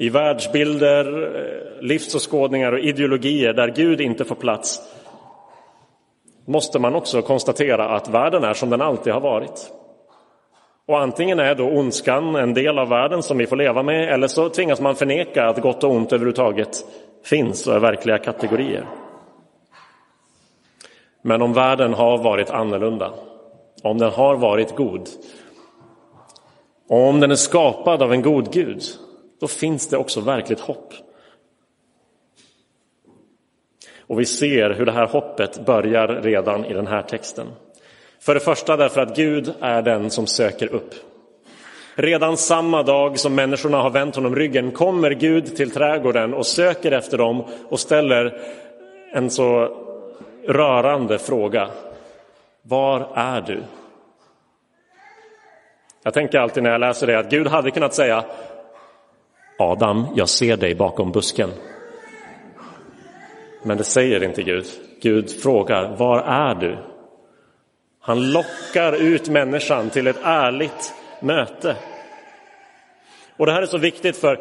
I 0.00 0.08
världsbilder, 0.08 1.36
eh, 1.36 1.82
livsåskådningar 1.82 2.72
och 2.72 2.78
ideologier 2.78 3.52
där 3.52 3.68
Gud 3.68 4.00
inte 4.00 4.24
får 4.24 4.34
plats 4.34 4.80
måste 6.44 6.78
man 6.78 6.94
också 6.94 7.22
konstatera 7.22 7.88
att 7.88 8.08
världen 8.08 8.44
är 8.44 8.54
som 8.54 8.70
den 8.70 8.82
alltid 8.82 9.12
har 9.12 9.20
varit. 9.20 9.72
Och 10.86 11.00
antingen 11.00 11.38
är 11.38 11.54
då 11.54 11.64
ondskan 11.64 12.34
en 12.34 12.54
del 12.54 12.78
av 12.78 12.88
världen 12.88 13.22
som 13.22 13.38
vi 13.38 13.46
får 13.46 13.56
leva 13.56 13.82
med 13.82 14.12
eller 14.12 14.28
så 14.28 14.48
tvingas 14.48 14.80
man 14.80 14.96
förneka 14.96 15.46
att 15.46 15.62
gott 15.62 15.84
och 15.84 15.90
ont 15.90 16.12
överhuvudtaget 16.12 16.84
finns 17.24 17.66
och 17.66 17.74
är 17.74 17.80
verkliga 17.80 18.18
kategorier. 18.18 18.86
Men 21.22 21.42
om 21.42 21.52
världen 21.52 21.94
har 21.94 22.18
varit 22.18 22.50
annorlunda, 22.50 23.12
om 23.82 23.98
den 23.98 24.10
har 24.10 24.36
varit 24.36 24.76
god 24.76 25.08
och 26.88 27.08
om 27.08 27.20
den 27.20 27.30
är 27.30 27.34
skapad 27.34 28.02
av 28.02 28.12
en 28.12 28.22
god 28.22 28.52
Gud, 28.52 28.82
då 29.40 29.48
finns 29.48 29.88
det 29.88 29.96
också 29.96 30.20
verkligt 30.20 30.60
hopp. 30.60 30.94
Och 34.08 34.20
vi 34.20 34.26
ser 34.26 34.70
hur 34.70 34.86
det 34.86 34.92
här 34.92 35.06
hoppet 35.06 35.66
börjar 35.66 36.08
redan 36.08 36.64
i 36.64 36.74
den 36.74 36.86
här 36.86 37.02
texten. 37.02 37.46
För 38.20 38.34
det 38.34 38.40
första 38.40 38.76
därför 38.76 39.00
att 39.00 39.16
Gud 39.16 39.54
är 39.60 39.82
den 39.82 40.10
som 40.10 40.26
söker 40.26 40.66
upp. 40.66 40.94
Redan 41.94 42.36
samma 42.36 42.82
dag 42.82 43.18
som 43.18 43.34
människorna 43.34 43.82
har 43.82 43.90
vänt 43.90 44.16
honom 44.16 44.36
ryggen 44.36 44.70
kommer 44.70 45.10
Gud 45.10 45.56
till 45.56 45.70
trädgården 45.70 46.34
och 46.34 46.46
söker 46.46 46.92
efter 46.92 47.18
dem 47.18 47.44
och 47.68 47.80
ställer 47.80 48.40
en 49.12 49.30
så 49.30 49.76
rörande 50.46 51.18
fråga. 51.18 51.68
Var 52.62 53.08
är 53.14 53.40
du? 53.40 53.62
Jag 56.02 56.14
tänker 56.14 56.38
alltid 56.38 56.62
när 56.62 56.70
jag 56.70 56.80
läser 56.80 57.06
det 57.06 57.18
att 57.18 57.30
Gud 57.30 57.46
hade 57.46 57.70
kunnat 57.70 57.94
säga 57.94 58.24
Adam, 59.58 60.06
jag 60.14 60.28
ser 60.28 60.56
dig 60.56 60.74
bakom 60.74 61.12
busken. 61.12 61.50
Men 63.62 63.76
det 63.76 63.84
säger 63.84 64.24
inte 64.24 64.42
Gud. 64.42 64.66
Gud 65.00 65.30
frågar, 65.42 65.96
var 65.96 66.18
är 66.18 66.54
du? 66.54 66.78
Han 68.00 68.32
lockar 68.32 68.92
ut 68.92 69.28
människan 69.28 69.90
till 69.90 70.06
ett 70.06 70.20
ärligt 70.22 70.94
möte. 71.20 71.76
Och 73.36 73.46
det 73.46 73.52
här 73.52 73.62
är 73.62 73.66
så 73.66 73.78
viktigt 73.78 74.16
för 74.16 74.40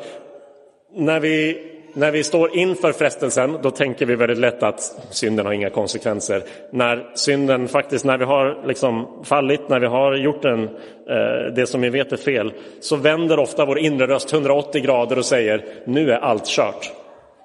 när 0.91 1.19
vi, 1.19 1.63
när 1.97 2.12
vi 2.12 2.23
står 2.23 2.57
inför 2.57 2.91
frestelsen, 2.91 3.57
då 3.62 3.71
tänker 3.71 4.05
vi 4.05 4.15
väldigt 4.15 4.38
lätt 4.38 4.63
att 4.63 4.81
synden 5.10 5.45
har 5.45 5.53
inga 5.53 5.69
konsekvenser. 5.69 6.43
När 6.71 7.12
synden 7.13 7.67
faktiskt, 7.67 8.05
när 8.05 8.17
vi 8.17 8.25
har 8.25 8.67
liksom 8.67 9.23
fallit, 9.23 9.69
när 9.69 9.79
vi 9.79 9.86
har 9.86 10.15
gjort 10.15 10.41
den, 10.41 10.63
eh, 11.10 11.53
det 11.55 11.67
som 11.67 11.81
vi 11.81 11.89
vet 11.89 12.12
är 12.12 12.17
fel, 12.17 12.53
så 12.79 12.95
vänder 12.95 13.39
ofta 13.39 13.65
vår 13.65 13.79
inre 13.79 14.07
röst 14.07 14.33
180 14.33 14.81
grader 14.81 15.17
och 15.17 15.25
säger 15.25 15.65
nu 15.86 16.12
är 16.12 16.17
allt 16.17 16.45
kört. 16.45 16.91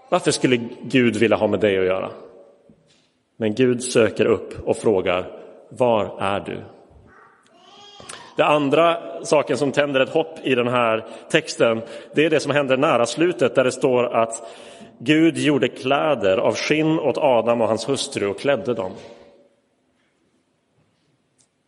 Varför 0.08 0.30
skulle 0.30 0.60
Gud 0.82 1.16
vilja 1.16 1.36
ha 1.36 1.46
med 1.46 1.60
dig 1.60 1.78
att 1.78 1.84
göra? 1.84 2.10
Men 3.36 3.54
Gud 3.54 3.82
söker 3.82 4.26
upp 4.26 4.68
och 4.68 4.76
frågar, 4.76 5.26
var 5.68 6.16
är 6.20 6.40
du? 6.40 6.56
Det 8.36 8.44
andra 8.44 8.98
saken 9.22 9.56
som 9.56 9.72
tänder 9.72 10.00
ett 10.00 10.08
hopp 10.08 10.38
i 10.42 10.54
den 10.54 10.68
här 10.68 11.06
texten, 11.30 11.82
det 12.14 12.24
är 12.24 12.30
det 12.30 12.40
som 12.40 12.52
händer 12.52 12.76
nära 12.76 13.06
slutet 13.06 13.54
där 13.54 13.64
det 13.64 13.72
står 13.72 14.14
att 14.14 14.42
Gud 14.98 15.38
gjorde 15.38 15.68
kläder 15.68 16.36
av 16.38 16.54
skinn 16.54 16.98
åt 16.98 17.18
Adam 17.18 17.60
och 17.60 17.68
hans 17.68 17.88
hustru 17.88 18.26
och 18.26 18.38
klädde 18.38 18.74
dem. 18.74 18.92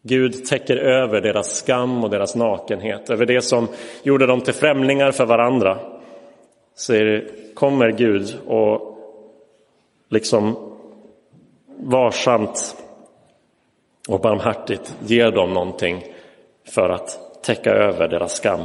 Gud 0.03 0.45
täcker 0.45 0.77
över 0.77 1.21
deras 1.21 1.57
skam 1.57 2.05
och 2.05 2.11
deras 2.11 2.37
nakenhet, 2.37 3.11
över 3.11 3.27
det 3.27 3.41
som 3.41 3.69
gjorde 4.03 4.27
dem 4.27 4.41
till 4.41 4.55
främlingar 4.55 5.13
för 5.13 5.27
varandra. 5.27 5.79
Så 6.75 7.21
kommer 7.55 7.91
Gud 7.91 8.39
och 8.47 8.99
liksom 10.09 10.57
varsamt 11.79 12.77
och 14.09 14.21
barmhärtigt 14.21 14.97
ger 15.07 15.31
dem 15.31 15.55
någonting 15.55 16.14
för 16.69 16.91
att 16.91 17.43
täcka 17.43 17.71
över 17.71 18.09
deras 18.09 18.33
skam. 18.33 18.61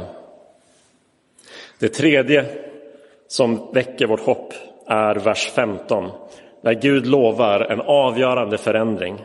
Det 1.78 1.88
tredje 1.88 2.46
som 3.28 3.68
väcker 3.72 4.06
vårt 4.06 4.20
hopp 4.20 4.54
är 4.86 5.14
vers 5.14 5.50
15, 5.50 6.10
där 6.62 6.72
Gud 6.72 7.06
lovar 7.06 7.60
en 7.60 7.80
avgörande 7.80 8.58
förändring. 8.58 9.24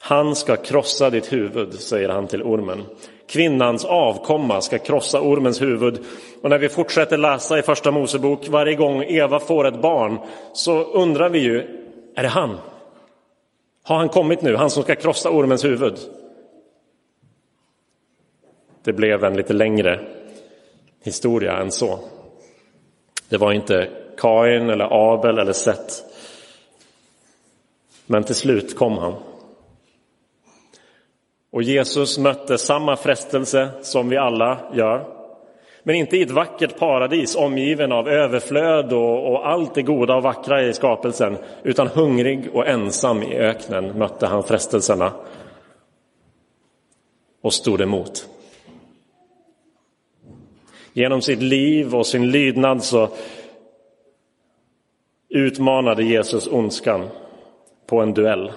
Han 0.00 0.36
ska 0.36 0.56
krossa 0.56 1.10
ditt 1.10 1.32
huvud, 1.32 1.74
säger 1.74 2.08
han 2.08 2.26
till 2.26 2.42
ormen. 2.42 2.82
Kvinnans 3.26 3.84
avkomma 3.84 4.60
ska 4.60 4.78
krossa 4.78 5.20
ormens 5.20 5.62
huvud. 5.62 5.98
Och 6.42 6.50
när 6.50 6.58
vi 6.58 6.68
fortsätter 6.68 7.16
läsa 7.16 7.58
i 7.58 7.62
Första 7.62 7.90
Mosebok, 7.90 8.48
varje 8.48 8.74
gång 8.74 9.02
Eva 9.02 9.40
får 9.40 9.66
ett 9.66 9.82
barn, 9.82 10.18
så 10.52 10.82
undrar 10.82 11.28
vi 11.28 11.38
ju, 11.38 11.58
är 12.16 12.22
det 12.22 12.28
han? 12.28 12.58
Har 13.82 13.96
han 13.96 14.08
kommit 14.08 14.42
nu, 14.42 14.56
han 14.56 14.70
som 14.70 14.82
ska 14.82 14.94
krossa 14.94 15.30
ormens 15.30 15.64
huvud? 15.64 15.98
Det 18.84 18.92
blev 18.92 19.24
en 19.24 19.36
lite 19.36 19.52
längre 19.52 20.00
historia 21.02 21.56
än 21.56 21.70
så. 21.70 21.98
Det 23.28 23.36
var 23.36 23.52
inte 23.52 23.88
Kain 24.16 24.70
eller 24.70 25.14
Abel 25.14 25.38
eller 25.38 25.52
Seth. 25.52 25.94
Men 28.06 28.24
till 28.24 28.34
slut 28.34 28.76
kom 28.76 28.98
han. 28.98 29.14
Och 31.50 31.62
Jesus 31.62 32.18
mötte 32.18 32.58
samma 32.58 32.96
frestelse 32.96 33.70
som 33.82 34.08
vi 34.08 34.16
alla 34.16 34.58
gör. 34.74 35.06
Men 35.82 35.96
inte 35.96 36.16
i 36.16 36.22
ett 36.22 36.30
vackert 36.30 36.78
paradis 36.78 37.36
omgiven 37.36 37.92
av 37.92 38.08
överflöd 38.08 38.92
och, 38.92 39.32
och 39.32 39.48
allt 39.48 39.74
det 39.74 39.82
goda 39.82 40.16
och 40.16 40.22
vackra 40.22 40.62
i 40.62 40.72
skapelsen. 40.72 41.36
Utan 41.62 41.86
hungrig 41.86 42.50
och 42.54 42.66
ensam 42.66 43.22
i 43.22 43.36
öknen 43.36 43.98
mötte 43.98 44.26
han 44.26 44.42
frestelserna 44.42 45.12
och 47.42 47.54
stod 47.54 47.80
emot. 47.80 48.28
Genom 50.96 51.22
sitt 51.22 51.42
liv 51.42 51.94
och 51.94 52.06
sin 52.06 52.30
lydnad 52.30 52.84
så 52.84 53.08
utmanade 55.28 56.04
Jesus 56.04 56.46
ondskan 56.46 57.08
på 57.86 58.00
en 58.00 58.14
duell. 58.14 58.52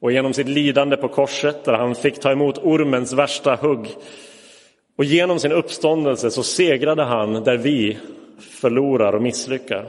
Och 0.00 0.12
genom 0.12 0.32
sitt 0.32 0.48
lidande 0.48 0.96
på 0.96 1.08
korset 1.08 1.64
där 1.64 1.72
han 1.72 1.94
fick 1.94 2.20
ta 2.20 2.32
emot 2.32 2.58
ormens 2.58 3.12
värsta 3.12 3.54
hugg 3.54 3.86
och 4.96 5.04
genom 5.04 5.38
sin 5.38 5.52
uppståndelse 5.52 6.30
så 6.30 6.42
segrade 6.42 7.02
han 7.02 7.32
där 7.44 7.56
vi 7.56 7.98
förlorar 8.38 9.12
och 9.14 9.22
misslyckar. 9.22 9.88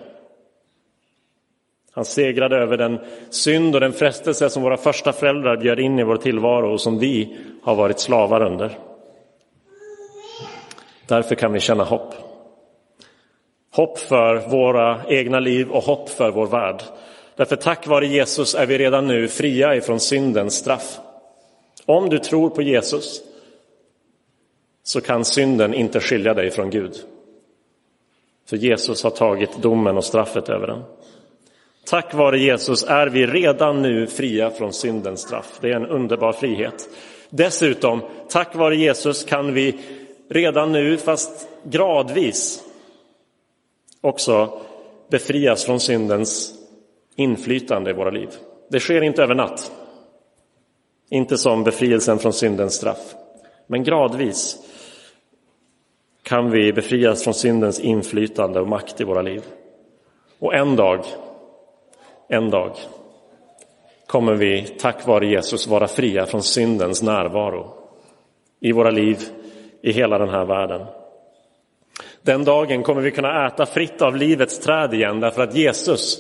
Han 1.92 2.06
segrade 2.06 2.58
över 2.58 2.78
den 2.78 3.00
synd 3.30 3.76
och 3.76 3.82
den 3.82 3.94
frestelse 3.94 4.50
som 4.50 4.64
våra 4.64 4.78
första 4.78 5.14
föräldrar 5.14 5.58
bjöd 5.58 5.80
in 5.80 6.00
i 6.00 6.04
vår 6.04 6.18
tillvaro 6.18 6.74
och 6.74 6.82
som 6.82 7.00
vi 7.00 7.38
har 7.64 7.76
varit 7.76 8.00
slavar 8.00 8.42
under. 8.42 8.78
Därför 11.08 11.36
kan 11.36 11.54
vi 11.54 11.60
känna 11.60 11.84
hopp. 11.84 12.14
Hopp 13.72 14.00
för 14.00 14.50
våra 14.50 15.02
egna 15.08 15.40
liv 15.40 15.70
och 15.70 15.84
hopp 15.84 16.10
för 16.10 16.32
vår 16.32 16.48
värld. 16.48 16.84
Därför 17.36 17.56
tack 17.56 17.88
vare 17.88 18.08
Jesus 18.08 18.56
är 18.56 18.66
vi 18.66 18.78
redan 18.78 19.08
nu 19.08 19.28
fria 19.28 19.76
ifrån 19.76 20.00
syndens 20.00 20.56
straff. 20.56 21.00
Om 21.86 22.10
du 22.10 22.20
tror 22.20 22.50
på 22.50 22.62
Jesus 22.62 23.22
så 24.84 25.02
kan 25.02 25.26
synden 25.26 25.74
inte 25.74 26.00
skilja 26.00 26.34
dig 26.34 26.52
från 26.52 26.70
Gud. 26.70 26.96
För 28.50 28.58
Jesus 28.58 29.04
har 29.04 29.12
tagit 29.12 29.62
domen 29.62 29.98
och 29.98 30.04
straffet 30.04 30.50
över 30.50 30.68
den. 30.68 30.84
Tack 31.86 32.14
vare 32.14 32.40
Jesus 32.40 32.84
är 32.84 33.08
vi 33.08 33.26
redan 33.26 33.82
nu 33.82 34.08
fria 34.08 34.50
från 34.50 34.74
syndens 34.74 35.22
straff. 35.22 35.58
Det 35.62 35.70
är 35.70 35.76
en 35.76 35.86
underbar 35.86 36.34
frihet. 36.34 36.90
Dessutom, 37.30 38.02
tack 38.30 38.56
vare 38.56 38.76
Jesus 38.76 39.24
kan 39.24 39.54
vi 39.54 39.80
redan 40.30 40.72
nu, 40.72 40.98
fast 40.98 41.48
gradvis, 41.64 42.64
också 44.02 44.62
befrias 45.10 45.66
från 45.66 45.80
syndens 45.80 46.54
inflytande 47.16 47.90
i 47.90 47.94
våra 47.94 48.10
liv. 48.10 48.30
Det 48.70 48.80
sker 48.80 49.02
inte 49.02 49.24
över 49.24 49.36
natt. 49.36 49.72
Inte 51.10 51.38
som 51.38 51.64
befrielsen 51.64 52.20
från 52.20 52.34
syndens 52.34 52.74
straff. 52.74 53.16
Men 53.68 53.84
gradvis 53.84 54.58
kan 56.24 56.52
vi 56.52 56.74
befrias 56.74 57.24
från 57.24 57.34
syndens 57.34 57.80
inflytande 57.80 58.60
och 58.60 58.68
makt 58.68 59.02
i 59.02 59.04
våra 59.04 59.22
liv. 59.22 59.44
Och 60.40 60.56
en 60.56 60.76
dag, 60.76 61.06
en 62.28 62.50
dag 62.50 62.76
kommer 64.08 64.36
vi 64.36 64.68
tack 64.80 65.08
vare 65.08 65.28
Jesus 65.28 65.68
vara 65.68 65.88
fria 65.88 66.26
från 66.26 66.44
syndens 66.44 67.04
närvaro 67.04 67.74
i 68.60 68.72
våra 68.72 68.92
liv, 68.92 69.20
i 69.86 69.92
hela 69.92 70.18
den 70.18 70.30
här 70.30 70.46
världen. 70.46 70.86
Den 72.22 72.44
dagen 72.44 72.84
kommer 72.84 73.02
vi 73.02 73.12
kunna 73.12 73.48
äta 73.48 73.66
fritt 73.66 74.02
av 74.02 74.16
livets 74.16 74.60
träd 74.60 74.94
igen 74.94 75.20
därför 75.20 75.44
att 75.44 75.56
Jesus 75.56 76.20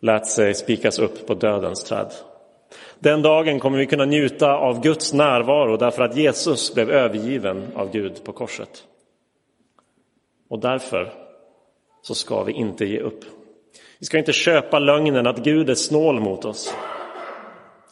lät 0.00 0.26
sig 0.26 0.54
spikas 0.54 0.98
upp 0.98 1.26
på 1.26 1.34
dödens 1.34 1.84
träd. 1.84 2.12
Den 2.98 3.22
dagen 3.22 3.60
kommer 3.60 3.78
vi 3.78 3.86
kunna 3.86 4.04
njuta 4.04 4.54
av 4.54 4.82
Guds 4.82 5.12
närvaro 5.12 5.76
därför 5.76 6.02
att 6.02 6.16
Jesus 6.16 6.74
blev 6.74 6.90
övergiven 6.90 7.68
av 7.74 7.90
Gud 7.90 8.24
på 8.24 8.32
korset. 8.32 8.84
Och 10.48 10.58
därför 10.58 11.12
så 12.02 12.14
ska 12.14 12.42
vi 12.42 12.52
inte 12.52 12.84
ge 12.84 13.00
upp. 13.00 13.24
Vi 13.98 14.06
ska 14.06 14.18
inte 14.18 14.32
köpa 14.32 14.78
lögnen 14.78 15.26
att 15.26 15.38
Gud 15.38 15.70
är 15.70 15.74
snål 15.74 16.20
mot 16.20 16.44
oss. 16.44 16.74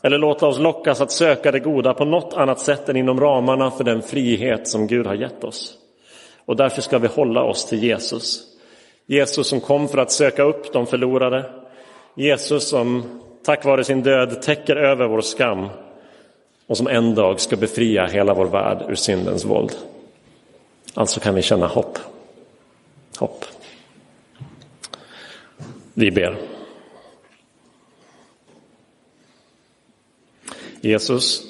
Eller 0.02 0.18
låta 0.18 0.46
oss 0.46 0.58
lockas 0.58 1.00
att 1.00 1.12
söka 1.12 1.52
det 1.52 1.60
goda 1.60 1.94
på 1.94 2.04
något 2.04 2.34
annat 2.34 2.60
sätt 2.60 2.88
än 2.88 2.96
inom 2.96 3.20
ramarna 3.20 3.70
för 3.70 3.84
den 3.84 4.02
frihet 4.02 4.68
som 4.68 4.86
Gud 4.86 5.06
har 5.06 5.14
gett 5.14 5.44
oss. 5.44 5.74
Och 6.44 6.56
därför 6.56 6.82
ska 6.82 6.98
vi 6.98 7.08
hålla 7.08 7.42
oss 7.42 7.66
till 7.66 7.82
Jesus. 7.82 8.42
Jesus 9.06 9.46
som 9.48 9.60
kom 9.60 9.88
för 9.88 9.98
att 9.98 10.12
söka 10.12 10.42
upp 10.42 10.72
de 10.72 10.86
förlorade. 10.86 11.44
Jesus 12.14 12.68
som 12.68 13.20
tack 13.44 13.64
vare 13.64 13.84
sin 13.84 14.02
död 14.02 14.42
täcker 14.42 14.76
över 14.76 15.06
vår 15.06 15.20
skam 15.20 15.68
och 16.66 16.76
som 16.76 16.86
en 16.86 17.14
dag 17.14 17.40
ska 17.40 17.56
befria 17.56 18.06
hela 18.06 18.34
vår 18.34 18.46
värld 18.46 18.84
ur 18.88 18.94
syndens 18.94 19.44
våld. 19.44 19.72
Alltså 20.94 21.20
kan 21.20 21.34
vi 21.34 21.42
känna 21.42 21.66
hopp. 21.66 21.98
Hopp. 23.18 23.44
Vi 25.94 26.10
ber. 26.10 26.57
Jesus, 30.80 31.42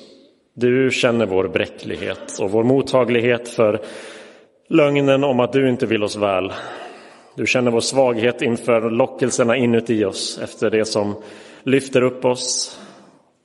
du 0.54 0.90
känner 0.90 1.26
vår 1.26 1.48
bräcklighet 1.48 2.38
och 2.40 2.50
vår 2.50 2.64
mottaglighet 2.64 3.48
för 3.48 3.80
lögnen 4.68 5.24
om 5.24 5.40
att 5.40 5.52
du 5.52 5.68
inte 5.68 5.86
vill 5.86 6.02
oss 6.02 6.16
väl. 6.16 6.52
Du 7.36 7.46
känner 7.46 7.70
vår 7.70 7.80
svaghet 7.80 8.42
inför 8.42 8.90
lockelserna 8.90 9.56
inuti 9.56 10.04
oss 10.04 10.40
efter 10.42 10.70
det 10.70 10.84
som 10.84 11.14
lyfter 11.62 12.02
upp 12.02 12.24
oss 12.24 12.78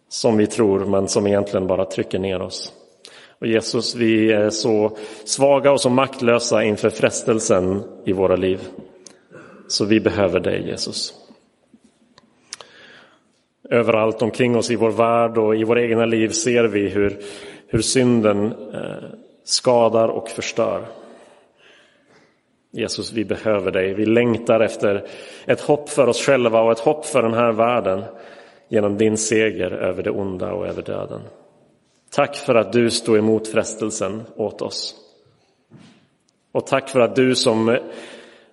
som 0.09 0.37
vi 0.37 0.47
tror 0.47 0.85
men 0.85 1.07
som 1.07 1.27
egentligen 1.27 1.67
bara 1.67 1.85
trycker 1.85 2.19
ner 2.19 2.41
oss. 2.41 2.73
Och 3.39 3.47
Jesus, 3.47 3.95
vi 3.95 4.31
är 4.31 4.49
så 4.49 4.97
svaga 5.25 5.71
och 5.71 5.81
så 5.81 5.89
maktlösa 5.89 6.63
inför 6.63 6.89
frestelsen 6.89 7.83
i 8.05 8.13
våra 8.13 8.35
liv. 8.35 8.59
Så 9.67 9.85
vi 9.85 9.99
behöver 9.99 10.39
dig 10.39 10.67
Jesus. 10.67 11.22
Överallt 13.69 14.21
omkring 14.21 14.55
oss 14.55 14.71
i 14.71 14.75
vår 14.75 14.91
värld 14.91 15.37
och 15.37 15.55
i 15.55 15.63
våra 15.63 15.81
egna 15.81 16.05
liv 16.05 16.29
ser 16.29 16.63
vi 16.63 16.89
hur, 16.89 17.19
hur 17.67 17.81
synden 17.81 18.45
eh, 18.73 19.03
skadar 19.43 20.07
och 20.07 20.29
förstör. 20.29 20.85
Jesus, 22.71 23.11
vi 23.13 23.25
behöver 23.25 23.71
dig. 23.71 23.93
Vi 23.93 24.05
längtar 24.05 24.59
efter 24.59 25.07
ett 25.45 25.61
hopp 25.61 25.89
för 25.89 26.07
oss 26.07 26.25
själva 26.25 26.61
och 26.61 26.71
ett 26.71 26.79
hopp 26.79 27.05
för 27.05 27.21
den 27.21 27.33
här 27.33 27.51
världen 27.51 28.03
genom 28.69 28.97
din 28.97 29.17
seger 29.17 29.71
över 29.71 30.03
det 30.03 30.11
onda 30.11 30.53
och 30.53 30.67
över 30.67 30.81
döden. 30.81 31.21
Tack 32.11 32.35
för 32.35 32.55
att 32.55 32.73
du 32.73 32.89
stod 32.89 33.17
emot 33.17 33.47
frestelsen 33.47 34.23
åt 34.35 34.61
oss. 34.61 34.95
Och 36.51 36.67
tack 36.67 36.89
för 36.89 36.99
att 36.99 37.15
du 37.15 37.35
som 37.35 37.77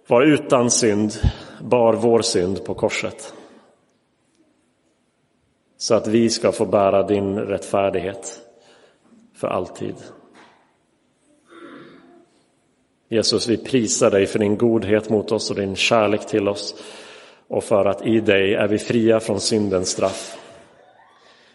var 0.06 0.22
utan 0.22 0.70
synd 0.70 1.12
bar 1.60 1.92
vår 1.92 2.22
synd 2.22 2.64
på 2.64 2.74
korset. 2.74 3.34
Så 5.80 5.94
att 5.94 6.06
vi 6.06 6.30
ska 6.30 6.52
få 6.52 6.66
bära 6.66 7.02
din 7.02 7.38
rättfärdighet 7.38 8.40
för 9.34 9.48
alltid. 9.48 9.94
Jesus, 13.08 13.48
vi 13.48 13.56
prisar 13.56 14.10
dig 14.10 14.26
för 14.26 14.38
din 14.38 14.56
godhet 14.56 15.10
mot 15.10 15.32
oss 15.32 15.50
och 15.50 15.56
din 15.56 15.76
kärlek 15.76 16.26
till 16.26 16.48
oss 16.48 16.74
och 17.48 17.64
för 17.64 17.84
att 17.84 18.06
i 18.06 18.20
dig 18.20 18.54
är 18.54 18.68
vi 18.68 18.78
fria 18.78 19.20
från 19.20 19.40
syndens 19.40 19.88
straff. 19.88 20.38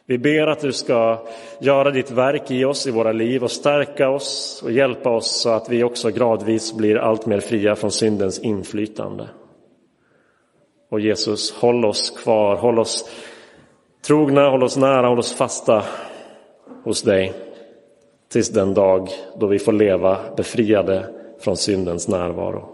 Vi 0.05 0.17
ber 0.17 0.47
att 0.47 0.61
du 0.61 0.73
ska 0.73 1.27
göra 1.59 1.91
ditt 1.91 2.11
verk 2.11 2.51
i 2.51 2.65
oss, 2.65 2.88
i 2.88 2.91
våra 2.91 3.11
liv 3.11 3.43
och 3.43 3.51
stärka 3.51 4.09
oss 4.09 4.61
och 4.63 4.71
hjälpa 4.71 5.09
oss 5.09 5.41
så 5.41 5.49
att 5.49 5.69
vi 5.69 5.83
också 5.83 6.09
gradvis 6.09 6.73
blir 6.73 6.95
allt 6.95 7.25
mer 7.25 7.39
fria 7.39 7.75
från 7.75 7.91
syndens 7.91 8.39
inflytande. 8.39 9.29
Och 10.89 10.99
Jesus, 10.99 11.51
håll 11.51 11.85
oss 11.85 12.09
kvar, 12.09 12.55
håll 12.55 12.79
oss 12.79 13.09
trogna, 14.07 14.49
håll 14.49 14.63
oss 14.63 14.77
nära, 14.77 15.07
håll 15.07 15.19
oss 15.19 15.33
fasta 15.33 15.83
hos 16.83 17.01
dig 17.01 17.33
tills 18.27 18.49
den 18.49 18.73
dag 18.73 19.09
då 19.39 19.47
vi 19.47 19.59
får 19.59 19.73
leva 19.73 20.19
befriade 20.37 21.13
från 21.39 21.57
syndens 21.57 22.07
närvaro. 22.07 22.69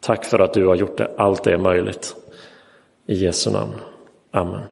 Tack 0.00 0.24
för 0.24 0.38
att 0.38 0.54
du 0.54 0.66
har 0.66 0.74
gjort 0.74 0.96
det, 0.96 1.10
allt 1.16 1.44
det 1.44 1.52
är 1.52 1.58
möjligt. 1.58 2.16
I 3.06 3.14
Jesu 3.14 3.50
namn. 3.50 3.74
Amen. 4.30 4.60